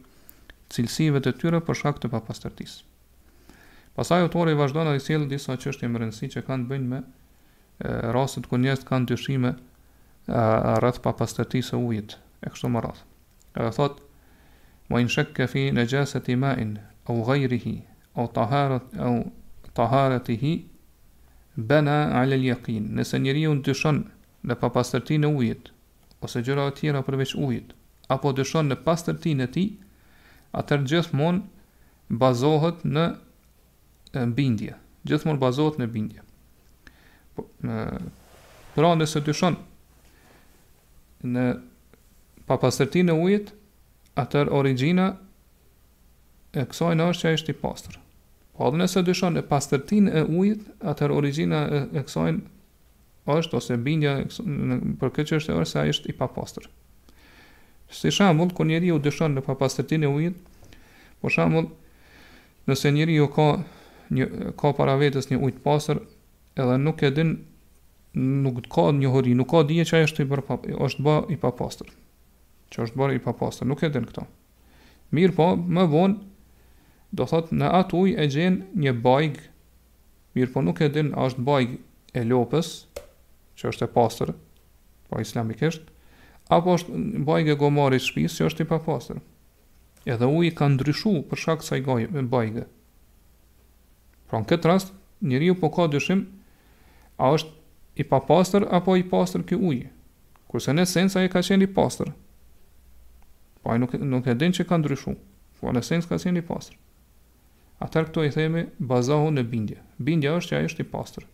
cilësive 0.75 1.21
të 1.23 1.33
tyre 1.41 1.61
për 1.67 1.79
shak 1.83 2.01
të 2.03 2.11
papastërtisë. 2.15 2.83
Pasaj 3.97 4.27
autori 4.27 4.53
i 4.55 4.59
vazhdon 4.59 4.91
të 4.93 5.03
sjellë 5.07 5.31
disa 5.33 5.57
çështje 5.57 5.89
më 5.91 6.03
rëndësi 6.03 6.29
që 6.35 6.43
kanë 6.47 6.69
bënë 6.71 6.89
me 6.93 7.01
rastet 8.17 8.47
ku 8.51 8.59
njështë 8.61 8.89
kanë 8.91 9.11
dyshime 9.13 9.55
rreth 10.81 10.99
papastërtisë 11.07 11.77
e 11.79 11.83
ujit 11.89 12.19
e 12.45 12.53
kështu 12.53 12.71
me 12.75 12.83
radhë. 12.85 13.03
Ai 13.57 13.71
thot: 13.73 14.03
"Wa 14.91 15.01
in 15.03 15.09
shakka 15.11 15.47
fi 15.51 15.69
najasati 15.73 16.37
ma'in 16.43 16.77
aw 17.09 17.17
ghayrihi 17.31 17.77
aw 18.19 18.27
taharat 18.37 18.93
aw 18.99 19.23
taharatihi 19.79 20.53
bëna 21.57 22.13
alel 22.21 22.45
jakin, 22.45 22.85
nëse 22.93 23.19
njëri 23.19 23.47
unë 23.49 23.65
dyshon 23.65 24.03
në 24.47 24.57
papastërti 24.61 25.17
në 25.23 25.31
ujit, 25.33 25.71
ose 26.23 26.43
gjëra 26.45 26.67
o 26.69 26.73
tjera 26.77 27.01
përveç 27.07 27.33
ujit, 27.41 27.73
apo 28.13 28.33
dyshon 28.37 28.69
në 28.71 28.77
pastërti 28.85 29.33
në 29.41 29.47
ti, 29.55 29.65
atër 30.61 30.85
gjithmon 30.89 31.41
bazohet 32.21 32.85
në 32.85 33.07
bindje, 34.37 34.77
gjithmon 35.09 35.41
bazohet 35.43 35.81
në 35.81 35.89
bindje. 35.97 36.27
Po, 37.37 37.49
pra 38.77 38.93
nëse 39.01 39.23
dyshon 39.27 39.57
në 41.33 41.47
papastërti 42.47 43.07
në 43.09 43.17
ujit, 43.25 43.53
atër 44.21 44.53
origjina 44.61 45.15
e 46.53 46.65
kësojnë 46.69 47.11
është 47.13 47.25
që 47.33 47.39
është 47.41 47.57
i 47.57 47.63
pastërë. 47.65 48.01
Po 48.57 48.71
dhe 48.73 48.79
nëse 48.81 49.03
dyshon 49.05 49.37
e 49.37 49.43
pastërtin 49.45 50.09
e 50.09 50.23
ujit, 50.33 50.63
atër 50.89 51.13
origjina 51.13 51.59
e, 51.77 51.87
kësojnë 52.01 52.41
është 53.37 53.57
ose 53.59 53.77
bindja 53.85 54.15
për 55.01 55.11
këtë 55.17 55.29
që 55.31 55.41
është 55.41 55.53
e 55.53 55.57
ose 55.61 55.81
a 55.81 55.85
është 55.93 56.09
i 56.09 56.15
papastër. 56.17 56.69
Si 57.93 58.11
shambull, 58.15 58.53
kër 58.57 58.71
njeri 58.71 58.93
u 58.95 59.01
dyshon 59.03 59.35
në 59.37 59.43
papastërtin 59.45 60.07
e 60.09 60.13
ujit, 60.15 60.39
po 61.21 61.33
shambull, 61.35 61.69
nëse 62.71 62.93
njeri 62.97 63.19
u 63.21 63.27
ka, 63.35 63.49
një, 64.15 64.31
ka 64.61 64.73
para 64.79 64.97
vetës 65.03 65.29
një 65.33 65.41
ujtë 65.49 65.63
pasër, 65.67 66.01
edhe 66.57 66.79
nuk 66.85 67.05
e 67.05 67.11
din, 67.19 67.35
nuk 68.47 68.63
ka 68.73 68.87
një 69.03 69.11
hori, 69.13 69.35
nuk 69.37 69.51
ka 69.53 69.65
dhije 69.69 69.85
që 69.91 69.99
a 70.01 70.07
është, 70.07 70.25
i 70.25 70.31
bërë, 70.33 70.61
është 70.89 71.05
bë 71.05 71.19
i 71.37 71.37
papastër, 71.45 71.93
që 72.73 72.87
është 72.89 73.03
bërë 73.03 73.19
i 73.19 73.25
papastër, 73.27 73.69
nuk 73.69 73.85
e 73.85 73.93
din 73.99 74.09
këto. 74.09 74.25
Mirë 75.15 75.37
po, 75.37 75.51
më 75.59 75.85
vonë, 75.93 76.25
do 77.15 77.27
thot 77.29 77.53
në 77.55 77.69
atë 77.83 77.99
uj 78.03 78.15
e 78.19 78.25
gjen 78.33 78.57
një 78.83 78.93
bajg 79.05 79.37
mirë 80.37 80.53
po 80.55 80.63
nuk 80.67 80.81
e 80.85 80.89
din 80.93 81.13
a 81.15 81.29
është 81.31 81.45
bajg 81.47 81.77
e 82.19 82.23
lopës 82.27 82.71
që 83.57 83.69
është 83.71 83.87
e 83.87 83.93
pastër 83.95 84.33
po 85.11 85.21
islamikisht 85.23 85.87
apo 86.53 86.75
është 86.79 87.23
bajg 87.29 87.53
e 87.55 87.59
gomarit 87.61 88.03
të 88.11 88.27
që 88.37 88.49
është 88.51 88.67
i 88.67 88.71
papastër 88.73 89.21
edhe 90.13 90.29
uji 90.39 90.51
ka 90.59 90.69
ndryshuar 90.75 91.23
për 91.31 91.43
shkak 91.45 91.65
të 91.67 91.79
i 91.81 91.85
goje 91.87 92.25
bajgë 92.35 92.67
pra 94.31 94.43
në 94.43 94.51
këtë 94.53 94.73
rast 94.73 94.93
ju 95.47 95.55
po 95.63 95.71
ka 95.77 95.87
dyshim 95.93 96.25
a 97.17 97.31
është 97.37 97.55
i 98.03 98.05
papastër 98.11 98.67
apo 98.77 98.97
i 98.97 99.03
pastër 99.09 99.45
ky 99.49 99.57
ujë, 99.57 99.87
kurse 100.53 100.73
në 100.77 100.85
esencë 100.85 101.23
ai 101.23 101.31
ka 101.33 101.41
qenë 101.47 101.65
i 101.65 101.73
pastër 101.79 102.11
po 103.63 103.73
ai 103.73 103.79
nuk 103.81 103.95
nuk 103.97 104.27
e 104.29 104.35
din 104.43 104.53
që 104.55 104.67
ka 104.69 104.79
ndryshuar 104.83 105.17
po 105.63 105.73
në 105.73 105.85
esencë 105.87 106.11
ka 106.13 106.21
qenë 106.27 106.43
i 106.43 106.45
pastër 106.51 106.77
Atër 107.83 108.07
këto 108.09 108.23
i 108.25 108.31
themi 108.33 108.63
bazahu 108.89 109.33
në 109.37 109.43
bindje. 109.53 109.81
Bindja 110.01 110.35
është 110.41 110.53
që 110.55 110.59
ja 110.61 110.69
është 110.71 110.85
i 110.85 110.89
pastër. 110.93 111.25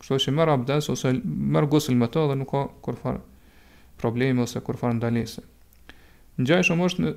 Kështu 0.00 0.18
që 0.26 0.34
merr 0.36 0.52
abdes 0.54 0.88
ose 0.92 1.10
merr 1.24 1.66
gusl 1.72 1.96
me 1.98 2.06
të 2.08 2.22
dhe 2.30 2.36
nuk 2.38 2.52
ka 2.54 2.62
kurfar 2.86 3.18
probleme, 4.00 4.44
ose 4.46 4.60
kurfar 4.64 4.94
Në 6.40 6.46
gjaj 6.46 6.62
shumë 6.70 6.84
është 6.88 7.02
në 7.04 7.10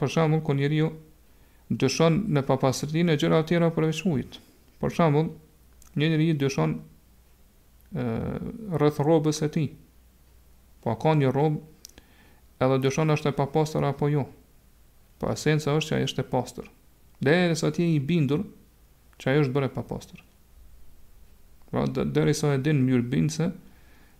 për 0.00 0.08
shembull 0.12 0.40
kur 0.46 0.56
njeriu 0.56 0.86
dëshon 1.82 2.14
në 2.32 2.42
papastërinë 2.48 3.12
e 3.12 3.18
gjëra 3.20 3.42
të 3.42 3.48
tjera 3.50 3.68
për 3.76 3.86
Për 4.80 4.90
shembull, 4.94 5.28
një 6.00 6.08
njeriu 6.14 6.36
dëshon 6.40 6.72
rreth 8.80 9.02
rrobës 9.02 9.42
së 9.42 9.50
tij. 9.58 9.66
Po 10.80 10.94
ka 11.02 11.12
një 11.16 11.28
rrobë 11.28 11.60
edhe 12.66 12.80
dëshon 12.86 13.12
është 13.16 13.34
e 13.34 13.36
papastër 13.36 13.84
apo 13.90 14.08
jo. 14.14 14.24
Po 15.18 15.30
esenca 15.32 15.72
është 15.78 15.96
që 15.96 16.06
është 16.06 16.22
e 16.24 16.28
pastër. 16.30 16.66
Derisa 17.24 17.70
ti 17.72 17.86
i 17.94 18.00
bindur 18.04 18.42
që 19.22 19.30
ajo 19.30 19.44
është 19.46 19.54
bërë 19.56 19.70
pa 19.76 19.84
pastër. 19.88 20.20
Pra 21.70 21.86
derisa 21.88 22.50
sa 22.50 22.56
e 22.56 22.60
din 22.62 22.82
mjur 22.84 23.04
bindse 23.12 23.48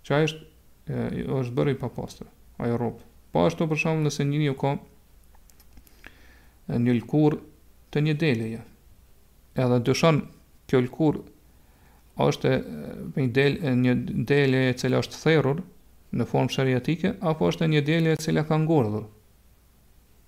që 0.08 0.14
ai 0.16 0.24
është 0.28 0.40
e, 0.88 1.08
është 1.36 1.56
bërë 1.58 1.74
i 1.74 1.78
pa 1.82 1.90
pastër, 1.92 2.28
ajo 2.64 2.78
rrob. 2.80 3.02
Po 3.32 3.44
ashtu 3.44 3.66
për 3.68 3.80
shkak 3.82 4.00
nëse 4.06 4.24
njëri 4.30 4.48
u 4.54 4.56
ka 4.60 4.72
një 6.84 6.96
lkur 7.02 7.36
të 7.92 8.02
një 8.08 8.14
deleje. 8.22 8.62
Edhe 9.60 9.80
dyshon 9.88 10.22
kjo 10.70 10.80
lkur 10.88 11.20
është 12.26 12.54
një 13.20 13.26
del 13.36 13.58
një 13.82 13.94
dele 14.30 14.64
e 14.70 14.76
cila 14.80 15.02
është 15.04 15.20
therrur 15.26 15.60
në 16.16 16.24
formë 16.30 16.56
shariatike 16.56 17.12
apo 17.30 17.52
është 17.52 17.68
një 17.74 17.84
dele 17.90 18.16
e 18.16 18.20
cila 18.24 18.46
ka 18.48 18.56
ngordhur 18.64 19.04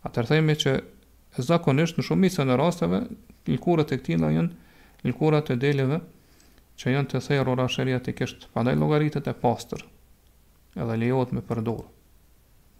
Atëherë 0.08 0.28
themi 0.38 0.54
që 0.60 0.72
zakonisht 1.46 1.98
në 2.00 2.04
shumicën 2.06 2.48
e 2.48 2.54
rasteve 2.60 2.98
lkurat 3.52 3.90
e 3.92 3.98
këtila 4.00 4.30
janë 4.32 5.10
lkurat 5.12 5.50
e 5.52 5.56
deleve 5.64 5.98
që 6.80 6.94
janë 6.94 7.10
të 7.12 7.20
therrura 7.26 7.66
shërja 7.74 7.98
të 8.06 8.14
kisht 8.20 8.46
pandaj 8.56 8.74
logaritet 8.80 9.28
e 9.28 9.34
pastër 9.44 9.84
edhe 10.80 10.96
lejot 11.04 11.34
me 11.36 11.44
përdor. 11.50 11.84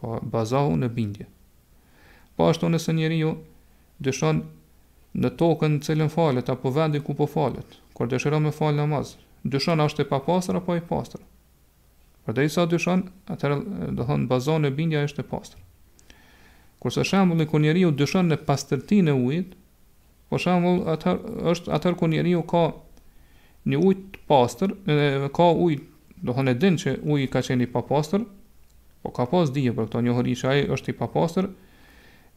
Po 0.01 0.17
bazohu 0.37 0.77
në 0.81 0.88
bindje. 0.97 1.27
Po 2.37 2.49
ashtu 2.49 2.71
nëse 2.73 2.95
ju 2.97 3.35
dëshon 4.09 4.43
në 5.23 5.31
tokën 5.41 5.75
në 5.77 5.85
cilën 5.88 6.12
falet 6.17 6.49
apo 6.53 6.71
vendin 6.79 7.03
ku 7.03 7.14
po 7.19 7.27
falet, 7.33 7.67
kur 7.97 8.09
dëshiron 8.12 8.45
me 8.47 8.53
fal 8.55 8.75
namaz, 8.79 9.17
dyshon 9.55 9.81
a 9.83 9.88
është 9.91 10.05
e 10.07 10.11
papastër 10.12 10.61
apo 10.61 10.77
e 10.79 10.83
pastër. 10.91 11.21
Për 12.25 12.37
dhe 12.37 12.45
i 12.47 12.53
sa 12.55 12.67
dyshon, 12.71 13.03
atër 13.35 13.57
do 13.97 14.07
thonë 14.11 14.29
bazon 14.31 14.69
e 14.69 14.71
bindja 14.79 15.03
është 15.09 15.25
e 15.25 15.29
pastër. 15.33 15.59
Kurse 16.79 17.03
shembulli 17.05 17.47
kur 17.51 17.61
njeriu 17.64 17.91
dyshon 17.91 18.29
në 18.31 18.37
pastërtinë 18.47 19.11
e 19.14 19.23
ujit, 19.27 19.55
po 20.31 20.38
shembull 20.43 20.85
atër 20.93 21.19
është 21.53 21.73
atar 21.79 21.97
kur 21.99 22.11
njeriu 22.12 22.43
ka 22.47 22.61
një 23.73 23.81
ujë 23.88 24.05
pastër, 24.31 24.75
pastër, 24.85 25.27
ka 25.38 25.49
ujë, 25.67 25.81
do 26.29 26.35
thonë 26.37 26.55
din 26.62 26.77
që 26.81 26.93
uji 27.14 27.27
ka 27.33 27.43
qenë 27.49 27.67
i 27.67 27.71
papastër, 27.73 28.25
po 29.03 29.11
ka 29.17 29.27
pas 29.31 29.51
dije 29.55 29.75
për 29.77 29.88
këto 29.88 30.05
njohuri 30.07 30.37
që 30.38 30.49
ai 30.53 30.62
është 30.77 30.95
i 30.95 30.99
papastër. 31.01 31.51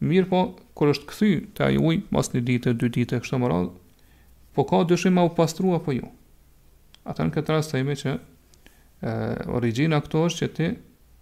Mirë 0.02 0.28
po, 0.32 0.40
kur 0.76 0.90
është 0.90 1.06
kthy 1.12 1.30
te 1.54 1.64
ai 1.68 1.78
ujë 1.78 2.02
pas 2.10 2.32
një 2.34 2.42
dite, 2.50 2.74
dy 2.80 2.90
dite 2.98 3.20
kështu 3.22 3.38
më 3.42 3.52
radh, 3.52 3.70
po 4.58 4.64
ka 4.66 4.80
dyshim 4.90 5.20
u 5.22 5.28
pastrua 5.38 5.78
apo 5.78 5.94
jo. 6.00 6.10
Atë 7.06 7.28
në 7.28 7.34
këtë 7.38 7.54
rast 7.54 7.74
thëjme 7.74 7.94
që 8.02 8.10
e, 8.18 9.12
origina 9.58 10.02
këto 10.02 10.24
është 10.26 10.42
që 10.46 10.50
ti 10.58 10.72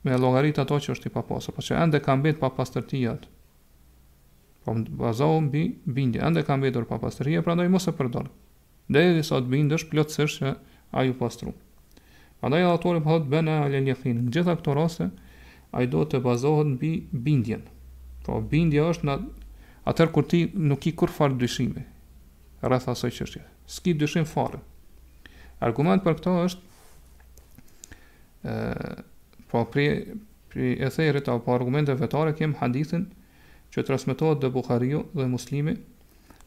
me 0.05 0.17
llogarit 0.17 0.59
ato 0.59 0.77
që 0.81 0.93
është 0.95 1.07
i 1.09 1.11
papastër, 1.13 1.55
por 1.57 1.65
që 1.67 1.77
ende 1.83 2.01
ka 2.05 2.15
mbet 2.17 2.39
papastërtia. 2.41 3.17
Po 4.65 4.75
bazo 5.01 5.29
mbi 5.45 5.63
bindje, 5.85 6.21
ende 6.25 6.43
ka 6.47 6.57
mbetur 6.57 6.85
papastëria, 6.89 7.43
prandaj 7.45 7.69
mos 7.73 7.87
e 7.89 7.91
përdor. 7.99 8.27
Deri 8.91 9.23
sa 9.25 9.37
të 9.41 9.49
bindesh 9.53 9.85
plotësisht 9.91 10.39
se 10.41 10.49
ai 10.97 11.11
u 11.13 11.17
pastru. 11.21 11.53
Prandaj 12.41 12.63
autori 12.71 13.01
thotë 13.05 13.29
bena 13.31 13.57
alen 13.67 13.89
yakin. 13.91 14.19
Në 14.25 14.31
gjitha 14.35 14.55
këto 14.61 14.71
raste 14.77 15.07
ai 15.77 15.87
do 15.91 16.01
të 16.09 16.19
bazohet 16.25 16.69
mbi 16.79 16.93
bindjen. 17.13 17.63
Po 18.25 18.33
bindja 18.41 18.83
është 18.95 19.05
në 19.11 19.15
atë 19.91 20.09
kur 20.17 20.25
ti 20.29 20.41
nuk 20.55 20.87
i 20.87 20.93
kur 20.97 21.11
fal 21.13 21.33
dyshimi 21.41 21.85
rreth 22.61 22.89
asaj 22.93 23.13
çështje. 23.19 23.43
S'ki 23.67 23.93
dyshim 24.01 24.25
fare. 24.29 24.59
Argument 25.69 26.03
për 26.05 26.15
këto 26.19 26.39
është 26.51 26.63
ë 28.45 28.51
Po 29.51 29.65
pri 29.67 29.89
pri 30.51 30.77
e 30.79 30.89
thërit 30.95 31.29
apo 31.29 31.43
pa 31.47 31.55
argumente 31.59 31.95
vetare 31.99 32.33
kem 32.39 32.55
hadithin 32.61 33.05
që 33.75 33.83
transmetohet 33.89 34.41
dhe 34.43 34.51
Buhariu 34.55 35.01
dhe 35.15 35.27
Muslimi 35.31 35.75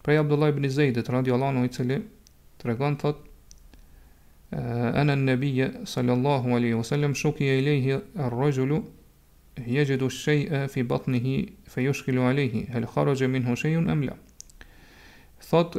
prej 0.03 0.19
Abdullah 0.23 0.51
ibn 0.51 0.67
Zeidit 0.71 1.09
radiallahu 1.15 1.53
anhu 1.55 1.67
i 1.67 1.71
cili 1.71 1.97
tregon 2.63 2.97
thot 3.03 3.19
ana 4.53 5.13
an-nabiy 5.15 5.67
sallallahu 5.95 6.55
alaihi 6.57 6.79
wasallam 6.79 7.13
shuki 7.23 7.47
ilayhi 7.59 7.99
ar 8.25 8.33
Hje 9.55 9.69
yajidu 9.77 10.07
ash-shay'a 10.09 10.67
fi 10.67 10.81
batnihi 10.81 11.33
fayushkilu 11.69 12.21
alaihi 12.27 12.65
hal 12.73 12.87
kharaja 12.93 13.27
minhu 13.29 13.53
shay'un 13.61 13.87
am 13.95 14.01
la 14.03 14.15
thot 15.49 15.75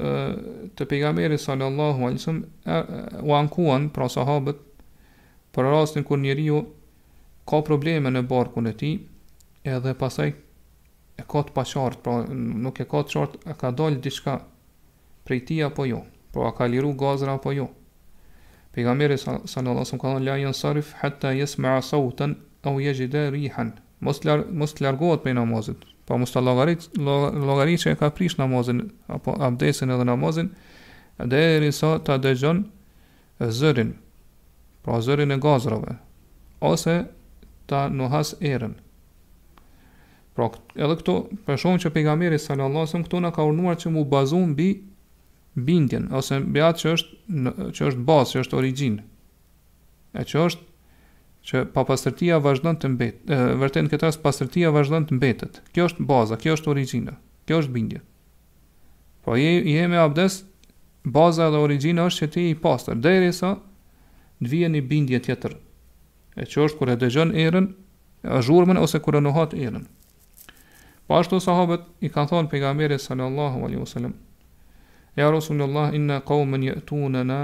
te 0.78 0.86
pejgamberi 0.92 1.38
sallallahu 1.44 2.06
alaihi 2.08 2.20
wasallam 2.20 3.28
u 3.30 3.34
ankuan 3.40 3.88
pra 3.96 4.08
sahabet 4.16 4.62
për 5.56 5.70
rastin 5.74 6.04
kur 6.10 6.18
njeriu 6.22 6.60
ka 7.48 7.60
probleme 7.64 8.10
në 8.10 8.22
barkun 8.28 8.66
e 8.68 8.72
ti, 8.76 8.92
edhe 9.64 9.94
pasaj 10.00 10.30
e 11.20 11.24
ka 11.28 11.42
të 11.46 11.54
paqartë, 11.54 12.02
pra 12.02 12.16
nuk 12.32 12.80
e 12.82 12.86
ka 12.90 13.02
të 13.06 13.14
qartë, 13.16 13.40
e 13.50 13.54
ka 13.60 13.70
dalë 13.78 14.00
diçka 14.04 14.38
prej 15.24 15.40
ti 15.48 15.60
apo 15.62 15.86
jo, 15.86 16.02
pra 16.34 16.48
a 16.50 16.54
ka 16.56 16.66
liru 16.68 16.92
gazra 16.98 17.36
apo 17.38 17.52
jo. 17.54 17.68
Pejgamberi 18.74 19.16
sallallahu 19.18 19.84
alaihi 19.84 19.84
wasallam 19.84 20.02
ka 20.02 20.10
thënë 20.14 20.24
la 20.26 20.36
yansarif 20.42 20.88
hatta 21.00 21.30
yasma'a 21.36 21.82
sawtan 21.86 22.32
aw 22.66 22.80
yajida 22.82 23.28
rihan. 23.30 23.70
Mos 24.00 24.24
lar 24.24 24.42
mos 24.50 24.74
largohet 24.80 25.22
prej 25.22 25.36
namazit. 25.36 25.80
Pa 26.04 26.14
po 26.14 26.18
mos 26.20 26.32
ta 26.32 26.40
llogarit 26.40 26.88
që 27.80 27.92
e 27.92 27.96
ka 28.00 28.10
prish 28.12 28.36
namazin 28.38 28.80
apo 29.08 29.36
abdesin 29.46 29.92
edhe 29.94 30.04
namazin 30.04 30.50
derisa 31.32 31.94
të 32.04 32.18
dëgjon 32.24 32.64
zërin. 33.60 33.94
Pra 34.82 34.98
zërin 35.06 35.32
e 35.32 35.38
gazrave 35.40 35.94
ose 36.60 36.98
ta 37.66 37.88
nuhas 37.90 38.34
erën. 38.40 38.74
Pra, 40.34 40.48
edhe 40.84 40.96
këto, 41.00 41.14
për 41.46 41.60
shumë 41.62 41.82
që 41.84 41.92
pejgamberi 41.94 42.38
sallallahu 42.42 42.80
alajhi 42.82 42.88
wasallam 42.90 43.04
këto 43.08 43.20
në 43.22 43.30
ka 43.36 43.44
urnuar 43.48 43.76
që 43.80 43.92
mu 43.94 44.02
bazun 44.10 44.48
mbi 44.54 44.66
bindjen 45.68 46.08
ose 46.18 46.40
mbi 46.42 46.64
atë 46.68 46.80
që 46.82 46.94
është 46.96 47.40
në, 47.40 47.52
që 47.78 47.86
është 47.90 48.06
bazë, 48.08 48.30
që 48.34 48.40
është 48.44 48.58
origjinë. 48.60 49.04
Ja 50.18 50.24
që 50.32 50.40
është 50.48 50.64
që 51.44 51.60
pastërtia 51.76 52.38
vazhdon 52.40 52.78
të 52.80 52.90
mbet, 52.94 53.18
vërtet 53.60 53.84
në 53.84 53.92
këtë 53.92 54.08
rast 54.08 54.22
pastërtia 54.24 54.72
vazhdon 54.74 55.06
të 55.06 55.18
mbetet. 55.18 55.60
Kjo 55.76 55.86
është 55.90 56.06
baza, 56.08 56.38
kjo 56.40 56.54
është 56.58 56.70
origjina, 56.72 57.14
kjo 57.46 57.58
është 57.62 57.74
bindja. 57.74 58.00
Po 59.24 59.36
je 59.38 59.50
je 59.74 59.86
me 59.88 59.98
abdes, 60.00 60.40
baza 61.04 61.50
dhe 61.52 61.60
origjina 61.60 62.08
është 62.08 62.24
që 62.24 62.32
ti 62.34 62.46
i 62.50 62.56
pastër, 62.66 62.96
derisa 63.06 63.54
të 64.40 64.50
vijë 64.52 64.82
bindje 64.88 65.20
tjetër, 65.28 65.54
e 66.36 66.44
që 66.46 66.64
është 66.66 66.78
kur 66.78 66.90
e 66.90 66.96
dëgjon 66.98 67.34
erën, 67.46 67.66
e 68.26 68.40
zhurmën 68.46 68.78
ose 68.80 68.98
kur 69.02 69.16
e 69.18 69.22
nuhat 69.22 69.54
erën. 69.56 69.84
Pashtu 71.06 71.36
po 71.38 71.42
sahabët 71.44 71.84
i 72.04 72.08
kanë 72.10 72.30
thonë 72.30 72.50
pejgamberit 72.52 73.02
sallallahu 73.04 73.62
alaihi 73.66 73.82
wasallam: 73.82 74.14
Ja 75.16 75.28
Rasulullah, 75.30 75.92
inna 75.94 76.20
qawmen 76.20 76.62
yatunana 76.64 77.38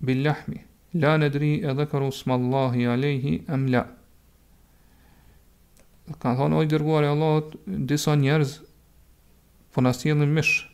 bil 0.00 0.22
lahmi, 0.24 0.60
la 0.92 1.16
nadri 1.16 1.52
e 1.62 1.74
dhakaru 1.78 2.12
smallahi 2.12 2.86
alaihi 2.86 3.44
amla. 3.48 3.84
la. 6.08 6.16
Kan 6.20 6.36
thonë 6.36 6.58
oj 6.60 6.66
dërguar 6.68 7.04
e 7.04 7.08
Allahut, 7.14 7.54
disa 7.66 8.16
njerëz 8.16 8.58
për 9.72 9.74
po 9.74 9.80
na 9.82 9.92
sjellin 9.92 10.34
mish. 10.34 10.68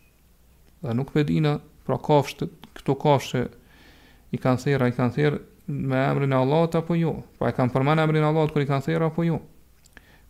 Dhe 0.83 0.93
nuk 0.97 1.13
dina 1.27 1.61
pra 1.87 1.99
kafshë 1.99 2.49
këto 2.77 2.95
kafshë 2.97 3.45
i 4.33 4.39
kanë 4.39 4.63
thërë, 4.65 4.89
i 4.91 4.97
kanë 4.97 5.15
thërë 5.15 5.39
me 5.71 6.07
emrin 6.11 6.33
e 6.33 6.37
Allahut 6.37 6.75
apo 6.75 6.95
jo? 6.97 7.13
Po 7.39 7.47
e 7.49 7.53
kanë 7.55 7.73
përmendur 7.73 8.03
emrin 8.05 8.25
e 8.25 8.29
Allahut 8.29 8.53
kur 8.53 8.63
i 8.63 8.67
kanë 8.69 8.85
thirrë 8.87 9.09
apo 9.11 9.25
jo? 9.25 9.41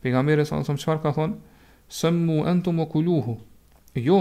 Pejgamberi 0.03 0.45
sa 0.49 0.61
më 0.61 0.77
çfarë 0.79 1.03
ka 1.03 1.13
thonë? 1.17 1.37
Sammu 1.91 2.43
antum 2.47 2.79
wa 2.81 2.87
kuluhu. 2.91 3.39
Jo, 3.97 4.19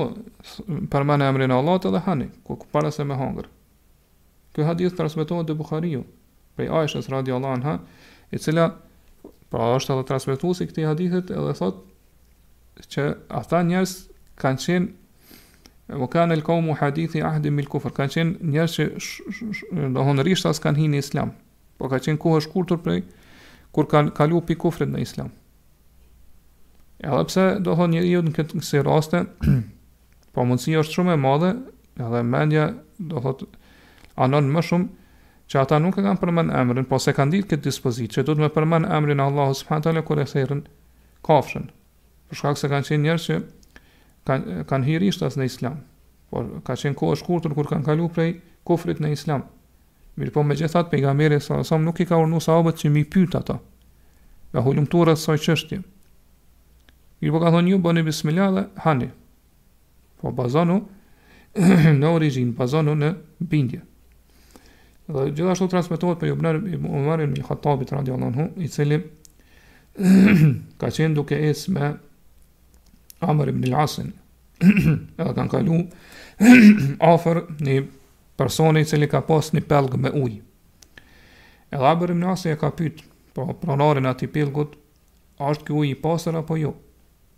përmendën 0.89 1.27
emrin 1.29 1.51
e 1.51 1.57
Allahut 1.57 1.85
edhe 1.89 2.01
hani, 2.07 2.29
ku 2.43 2.57
para 2.71 2.91
se 2.91 3.03
me 3.03 3.15
hangër. 3.19 3.47
Ky 4.55 4.65
hadith 4.67 4.95
transmetohet 4.97 5.47
te 5.47 5.53
Buhariu, 5.53 6.05
prej 6.57 6.69
Aishës 6.81 7.09
radhiyallahu 7.11 7.53
anha, 7.59 7.77
e 8.31 8.37
cila 8.39 8.71
pra 9.51 9.73
është 9.77 9.93
edhe 9.95 10.07
transmetuesi 10.09 10.63
i 10.65 10.71
këtij 10.71 10.87
hadithi 10.89 11.21
edhe 11.27 11.53
thotë 11.59 12.87
që 12.89 13.05
ata 13.41 13.61
njerëz 13.67 13.93
kanë 14.39 14.65
qenë 14.65 14.87
wa 15.89 16.05
kanë 16.09 16.33
el 16.37 16.41
kaumu 16.45 16.75
hadithi 16.77 17.21
ahdi 17.25 17.49
mil 17.49 17.65
kufr, 17.67 17.89
kanë 17.93 18.13
qenë 18.15 18.51
njerë 18.53 18.67
që 18.75 19.85
në 19.95 20.03
honërisht 20.05 20.61
kanë 20.63 20.83
hinë 20.83 20.99
islam, 21.01 21.31
po 21.81 21.89
ka 21.89 21.97
qenë 22.03 22.21
kohë 22.21 22.43
shkurtur 22.45 22.77
prej, 22.83 22.99
kur 23.73 23.87
kanë 23.89 24.13
kalu 24.17 24.43
pi 24.45 24.55
kufrit 24.57 24.89
në 24.93 25.01
islam. 25.05 25.31
Edhe 27.01 27.23
pse 27.25 27.45
do 27.65 27.73
thonë 27.79 27.95
njëri 27.97 28.21
në 28.27 28.35
këtë 28.37 28.59
kësi 28.61 28.83
raste, 28.85 29.23
po 30.33 30.45
mundësia 30.45 30.83
është 30.83 30.99
shumë 30.99 31.15
e 31.17 31.21
madhe, 31.25 31.51
edhe 31.97 32.21
mendja 32.27 32.67
do 32.99 33.21
thot 33.25 33.47
anon 34.21 34.49
më 34.53 34.63
shumë 34.69 34.95
që 35.49 35.63
ata 35.63 35.79
nuk 35.81 35.97
e 35.97 36.03
kanë 36.05 36.21
përmend 36.21 36.53
emrin, 36.53 36.85
po 36.85 36.99
se 37.01 37.15
kanë 37.17 37.33
ditë 37.39 37.55
këtë 37.55 37.65
dispozitë 37.65 38.19
që 38.19 38.27
duhet 38.27 38.45
të 38.51 38.59
përmend 38.59 38.85
emrin 38.93 39.17
e 39.17 39.25
Allahut 39.25 39.57
subhanahu 39.57 39.81
wa 39.81 39.87
taala 39.87 40.05
kur 40.05 40.21
e 40.21 40.27
thërrën 40.29 40.61
kafshën. 41.25 41.69
Për 42.29 42.37
shkak 42.43 42.59
se 42.61 42.69
kanë 42.69 42.85
qenë 42.91 43.05
njerëz 43.07 43.25
që 43.31 43.39
kanë 44.29 44.63
kanë 44.69 44.87
hyrë 44.87 45.09
ishtas 45.11 45.37
në 45.39 45.47
islam. 45.49 45.77
Por 46.29 46.47
ka 46.65 46.75
qenë 46.77 46.97
kohë 46.99 47.17
e 47.17 47.21
shkurtër 47.23 47.55
kur 47.57 47.69
kanë 47.69 47.87
kaluar 47.87 48.11
prej 48.13 48.33
kufrit 48.67 49.01
në 49.01 49.11
islam. 49.15 49.45
Mirpo 50.19 50.43
megjithatë 50.43 50.91
pejgamberi 50.93 51.39
sa 51.41 51.61
sa 51.65 51.77
nuk 51.81 52.01
i 52.03 52.07
ka 52.09 52.17
urdhëruar 52.19 52.43
sahabët 52.45 52.79
që 52.81 52.91
mi 52.93 53.03
pyet 53.05 53.35
ato. 53.39 53.59
Ja 54.53 54.61
hulumtura 54.65 55.15
sa 55.17 55.37
çështje. 55.37 55.81
Mirpo 57.21 57.41
ka 57.41 57.53
thonë 57.55 57.71
ju 57.73 57.81
bëni 57.85 58.03
bismillah 58.05 58.51
dhe 58.55 58.63
hani. 58.85 59.09
Po 60.19 60.31
bazanu 60.35 60.81
në 61.99 62.13
origjinë, 62.17 62.53
bazanu 62.57 62.97
në 62.99 63.13
bindje. 63.49 63.81
Dhe 65.09 65.29
gjithashtu 65.33 65.69
transmetohet 65.71 66.19
për 66.21 66.35
Ibn 66.35 66.85
Umar 66.85 67.23
ibn 67.25 67.41
Khattab 67.41 67.81
radhiyallahu 67.89 68.29
anhu, 68.29 68.49
i 68.61 68.67
cili 68.69 68.99
ka 70.79 70.91
qenë 70.93 71.17
duke 71.17 71.39
esme 71.49 71.95
Amr 73.19 73.49
ibn 73.51 73.65
Al-Asin 73.67 74.13
edhe 75.19 75.33
kanë 75.33 75.51
kalu 75.51 75.79
afer 77.05 77.41
një 77.67 77.77
personi 78.39 78.83
cili 78.87 79.07
ka 79.11 79.21
pas 79.27 79.53
një 79.55 79.63
pelgë 79.69 79.99
me 80.03 80.11
uj. 80.15 80.33
Edhe 81.75 81.85
abër 81.91 82.13
më 82.15 82.23
nëse 82.25 82.53
e 82.53 82.57
ka 82.59 82.71
pytë 82.75 83.05
po 83.35 83.45
pronarin 83.61 84.07
ati 84.09 84.27
pelgët, 84.31 84.75
është 85.39 85.67
kjo 85.69 85.81
uj 85.83 85.89
i 85.93 85.97
pasër 86.03 86.41
apo 86.41 86.57
jo? 86.59 86.75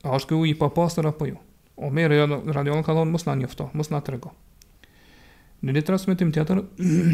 është 0.02 0.32
kjo 0.32 0.38
uj 0.42 0.50
i 0.50 0.58
pa 0.58 0.70
pasër 0.74 1.12
apo 1.12 1.28
jo? 1.30 1.38
O 1.78 1.90
mërë 1.94 2.22
e 2.24 2.24
radionë 2.56 2.86
ka 2.86 2.96
thonë, 2.98 3.14
mësë 3.14 3.28
në 3.30 3.36
njëfto, 3.44 3.68
mësë 3.78 3.94
në 3.94 4.00
trego. 4.08 4.32
Në 5.66 5.76
një 5.76 5.84
transmitim 5.86 6.32
tjetër, 6.34 6.64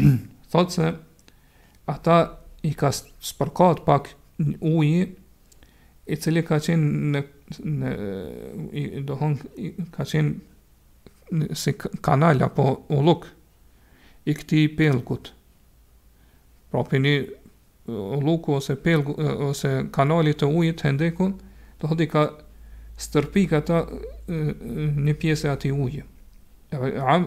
thotë 0.52 0.76
se 0.78 0.88
ata 1.88 2.18
i 2.68 2.72
ka 2.76 2.90
spërkat 2.94 3.82
pak 3.88 4.12
uj 4.38 4.92
i 6.08 6.16
cili 6.16 6.40
ka 6.46 6.60
qenë 6.64 7.12
në 7.12 7.24
në 7.56 7.92
i, 8.78 8.82
do 9.06 9.16
ka 9.94 10.04
qenë 10.10 11.48
si 11.58 11.72
kanal 12.04 12.42
apo 12.44 12.64
ulluk 12.96 13.26
i 14.28 14.34
këtij 14.36 14.68
pellkut. 14.76 15.30
Pra 16.70 16.82
pini 16.84 17.14
ulluku 17.88 18.58
ose 18.58 18.76
pellku 18.84 19.14
ose 19.48 19.72
kanali 19.94 20.34
të 20.36 20.46
ujit 20.58 20.80
të 20.82 20.92
ndekun, 20.98 21.34
do 21.80 21.88
thotë 21.88 22.08
ka 22.12 22.26
stërpik 23.00 23.52
ata 23.56 23.82
një 24.28 25.14
pjesë 25.20 25.48
e 25.48 25.52
atij 25.54 25.72
uji. 25.72 26.02
Am, 26.74 27.24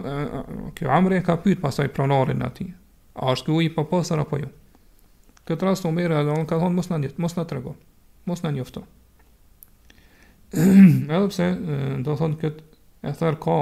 kjo 0.78 0.90
amre 0.94 1.22
ka 1.26 1.38
pyet 1.42 1.58
pasaj 1.60 1.88
pronarin 1.90 2.44
ati 2.46 2.68
A 3.14 3.34
është 3.34 3.50
uji 3.52 3.72
pa 3.74 3.82
po 3.82 3.98
pasar 3.98 4.20
apo 4.22 4.38
jo 4.38 4.46
Këtë 5.50 5.66
rast 5.66 5.82
të 5.82 5.90
umere 5.90 6.20
Ka 6.46 6.54
thonë 6.62 6.76
mos 6.76 6.86
në 6.92 7.00
njëtë, 7.02 7.18
mos 7.24 7.34
në 7.34 7.44
trego 7.50 7.74
Mos 8.30 8.44
në 8.46 8.52
njëftë 8.54 8.84
edhe 10.52 11.28
pse 11.32 11.46
do 12.04 12.14
thonë 12.18 12.38
këtë 12.42 12.62
e 13.08 13.12
thërë 13.16 13.38
ka 13.42 13.54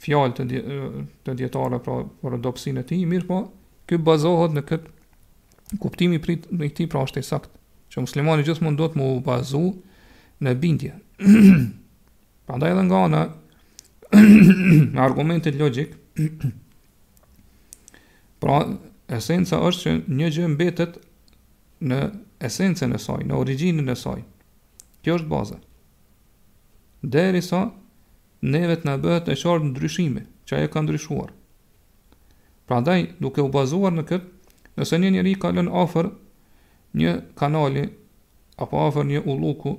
fjallë 0.00 0.34
të, 0.38 0.46
dje, 0.52 0.62
të 1.26 1.34
djetare 1.42 1.80
pra 1.84 1.98
për 2.22 2.38
doksin 2.44 2.80
e 2.80 2.84
ti, 2.88 3.02
mirë 3.06 3.28
po 3.28 3.40
këtë 3.90 4.02
bazohet 4.06 4.54
në 4.56 4.62
këtë 4.70 5.78
kuptimi 5.82 6.20
prit 6.24 6.48
në 6.50 6.70
i 6.70 6.72
ti 6.74 6.86
pra 6.90 7.02
është 7.04 7.20
e 7.20 7.26
sakt 7.28 7.52
që 7.92 8.04
muslimani 8.06 8.44
gjithë 8.46 8.64
mund 8.64 8.80
do 8.80 8.88
të 8.90 9.00
mu 9.00 9.10
bazu 9.26 9.60
në 10.40 10.54
bindje 10.62 10.94
pra 12.48 12.56
da 12.62 12.72
edhe 12.72 12.86
nga 12.88 13.02
në 13.12 15.00
argumentit 15.04 15.58
logik 15.60 15.94
pra 18.40 18.62
esenca 19.14 19.60
është 19.68 19.82
që 19.82 20.18
një 20.18 20.32
gjë 20.34 20.48
mbetet 20.54 20.96
në 21.90 22.00
esencën 22.44 22.92
e 22.94 22.98
saj, 23.00 23.22
në 23.28 23.36
originën 23.36 23.88
e 23.92 23.94
saj. 23.96 24.20
Kjo 25.02 25.14
është 25.18 25.28
baza 25.28 25.56
deri 27.02 27.40
sa 27.42 27.70
neve 28.42 28.76
të 28.76 28.86
në 28.88 28.94
bëhet 29.00 29.28
e 29.32 29.36
shardë 29.36 29.66
në 29.70 29.74
dryshime, 29.78 30.22
që 30.48 30.56
aje 30.56 30.70
ka 30.72 30.82
ndryshuar. 30.84 31.30
Pra 32.68 32.80
daj, 32.80 33.06
duke 33.20 33.42
u 33.42 33.48
bazuar 33.48 33.92
në 33.92 34.04
këtë, 34.08 34.28
nëse 34.78 34.98
një 35.00 35.10
njëri 35.16 35.34
ka 35.40 35.50
lën 35.52 35.68
afer 35.74 36.10
një 36.96 37.14
kanali, 37.38 37.86
apo 38.60 38.80
afer 38.86 39.06
një 39.08 39.22
uluku, 39.24 39.76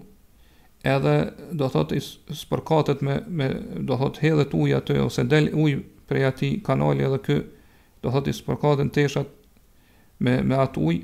edhe 0.84 1.16
do 1.52 1.70
thot 1.70 1.92
i 1.94 2.02
spërkatet 2.02 3.02
me, 3.06 3.20
me 3.28 3.48
do 3.86 3.98
thot 4.02 4.22
hedhet 4.22 4.54
uja 4.58 4.82
të, 4.82 4.98
ose 5.06 5.24
del 5.26 5.52
uj 5.54 5.76
prej 6.10 6.26
ati 6.32 6.50
kanali 6.66 7.06
edhe 7.06 7.22
kë, 7.24 7.40
do 8.02 8.12
thot 8.14 8.28
i 8.28 8.34
spërkatet 8.34 8.90
në 8.90 8.96
teshat 8.98 9.30
me, 10.22 10.40
me 10.42 10.58
atë 10.58 10.82
uj, 10.82 11.02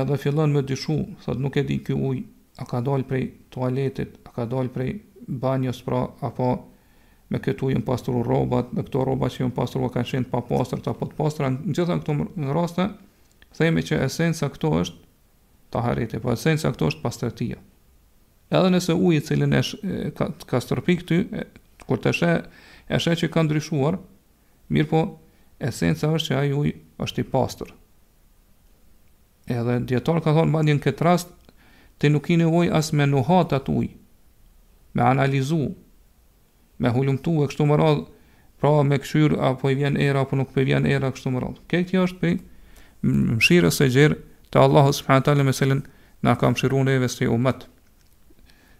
edhe 0.00 0.18
fillon 0.20 0.52
me 0.54 0.62
dyshu, 0.66 0.98
thot 1.24 1.38
nuk 1.42 1.56
e 1.56 1.64
di 1.70 1.78
kë 1.86 1.94
uj, 1.96 2.22
a 2.58 2.66
ka 2.66 2.80
dal 2.82 3.06
prej 3.06 3.30
toaletit, 3.54 4.18
ka 4.38 4.46
dalë 4.52 4.70
prej 4.74 4.92
banjës 5.42 5.80
pra 5.84 6.04
apo 6.24 6.48
me 7.28 7.40
këtu 7.44 7.68
jëmë 7.74 7.84
pasturur 7.84 8.24
robat, 8.24 8.70
dhe 8.72 8.82
këto 8.86 9.02
robat 9.04 9.34
që 9.34 9.42
jëmë 9.42 9.56
pasturur 9.56 9.90
ka 9.92 10.04
shenë 10.10 10.30
pa 10.32 10.40
pasrët 10.48 10.86
apo 10.88 11.08
të 11.10 11.16
pasrët, 11.18 11.58
në 11.68 11.74
gjithë 11.76 11.96
në 11.96 12.04
këtu 12.04 12.14
në 12.46 12.54
raste, 12.56 12.86
themi 13.58 13.82
që 13.88 13.98
esenca 14.06 14.48
këto 14.54 14.70
është 14.82 15.02
ta 15.74 15.82
harriti, 15.84 16.20
po 16.24 16.32
esenca 16.32 16.70
këto 16.72 16.88
është 16.92 17.04
pastërtia. 17.04 17.58
Edhe 18.50 18.68
nëse 18.72 18.94
ujë 18.96 19.24
cilin 19.28 19.58
e 19.58 19.62
shë 19.68 20.10
ka 20.48 20.62
stërpi 20.64 20.96
këty, 21.02 21.18
kur 21.84 22.00
të 22.00 22.14
shë 22.20 22.32
e 22.96 23.02
shë 23.04 23.18
që 23.20 23.30
ka 23.34 23.42
ndryshuar, 23.44 23.98
mirë 24.72 24.88
po 24.94 25.02
esenca 25.70 26.14
është 26.16 26.30
që 26.32 26.38
ai 26.40 26.54
ujë 26.62 26.72
është 27.04 27.24
i 27.26 27.30
pastër. 27.34 27.74
Edhe 29.52 29.76
djetarë 29.92 30.24
ka 30.24 30.32
thonë, 30.38 30.54
ma 30.54 30.64
një 30.64 30.78
në 30.78 30.86
këtë 30.88 31.04
rast, 31.10 31.36
ti 32.00 32.08
nuk 32.12 32.32
i 32.32 32.40
nevoj 32.40 32.70
as 32.80 32.94
me 32.96 33.04
atë 33.12 33.64
ujë, 33.76 33.94
me 34.98 35.04
analizu, 35.06 35.70
me 36.82 36.90
hulumtu 36.92 37.34
e 37.44 37.48
kështu 37.50 37.66
më 37.70 37.78
radhë, 37.80 38.02
pra 38.58 38.72
me 38.82 38.98
këshyrë 38.98 39.38
apo 39.52 39.70
i 39.70 39.76
vjen 39.78 39.98
era, 40.02 40.24
apo 40.26 40.38
nuk 40.38 40.50
për 40.54 40.64
i 40.64 40.68
vjen 40.72 40.88
era, 40.90 41.12
kështu 41.14 41.30
më 41.34 41.42
radhë. 41.44 41.62
Këtë 41.70 41.90
kjo 41.92 42.06
është 42.08 42.22
pe 42.22 42.32
mëshirë 43.08 43.70
së 43.78 43.88
gjerë 43.94 44.18
të 44.50 44.62
Allahu 44.66 44.94
subhanahu 44.96 45.22
përhanë 45.22 45.28
talë 45.28 45.46
me 45.46 45.54
selin 45.54 45.82
në 46.26 46.34
kam 46.40 46.56
shiru 46.58 46.80
në 46.88 46.96
si 47.06 47.20
së 47.20 47.28
të 47.28 47.38
mëtë. 47.46 47.68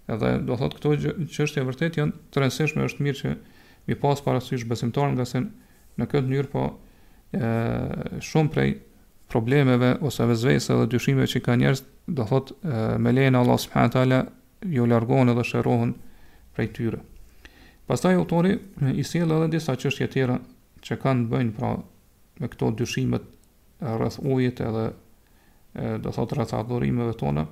Edhe 0.08 0.32
do 0.48 0.56
thotë 0.56 0.78
këto 0.80 0.96
çështje 1.36 1.62
e 1.62 1.66
vërtet 1.68 1.98
janë 2.00 2.16
të 2.32 2.42
rëndësishme, 2.42 2.86
është 2.88 3.06
mirë 3.06 3.20
që 3.20 3.32
mi 3.88 3.98
pasë 4.02 4.24
parasysh 4.26 4.66
besimtarën 4.68 5.14
nga 5.18 5.26
se 5.28 5.44
në 5.98 6.08
këtë 6.10 6.32
njërë 6.32 6.50
po 6.54 6.64
e, 7.30 7.52
shumë 8.24 8.52
prej 8.54 8.72
problemeve 9.30 9.92
ose 10.08 10.26
vezvese 10.30 10.74
dhe 10.80 10.88
dyshimeve 10.94 11.28
që 11.28 11.42
ka 11.44 11.54
njerëz 11.60 11.84
do 12.08 12.26
thotë 12.30 12.80
me 13.04 13.12
lejnë 13.12 13.38
Allah 13.42 13.60
subhanahu 13.60 14.00
ala 14.02 14.22
ju 14.74 14.88
largonë 14.88 15.36
edhe 15.36 15.44
shërohën 15.50 15.92
prej 16.58 16.68
tyre. 16.74 16.98
Pastaj 17.88 18.14
autori 18.18 18.58
eh, 18.58 18.98
i 19.00 19.04
sjell 19.06 19.30
edhe 19.36 19.46
disa 19.54 19.76
çështje 19.78 20.08
tjera 20.14 20.40
që 20.84 20.98
kanë 21.04 21.26
të 21.28 21.34
bëjnë 21.34 21.54
pra 21.58 21.70
me 22.42 22.50
këto 22.54 22.72
dyshimet 22.80 23.24
eh, 23.30 23.94
rreth 23.98 24.18
ujit 24.24 24.60
edhe 24.66 24.84
e, 24.88 24.92
eh, 25.78 25.94
do 26.02 26.12
thotë 26.14 26.38
rreth 26.40 26.56
adhurimeve 26.58 27.14
tona. 27.20 27.46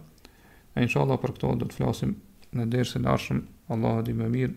E 0.76 0.84
inshallah 0.84 1.20
për 1.22 1.36
këto 1.38 1.54
do 1.62 1.68
të 1.70 1.78
flasim 1.80 2.16
në 2.56 2.66
dersin 2.74 3.06
e 3.06 3.12
ardhshëm. 3.14 3.42
Allahu 3.74 4.04
di 4.06 4.14
më 4.18 4.28
mirë. 4.34 4.52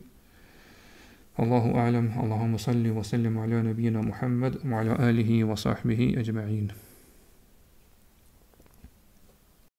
Allahu 1.39 1.77
a'lam. 1.79 2.09
Allahumma 2.25 2.59
salli 2.59 2.91
wa 2.93 3.05
sallim 3.13 3.37
ala 3.45 3.61
nabiyyina 3.71 4.03
Muhammad 4.11 4.59
wa 4.67 4.83
ala 4.83 4.99
alihi 5.09 5.41
wa 5.49 5.57
sahbihi 5.61 6.15
ajma'in. 6.25 6.88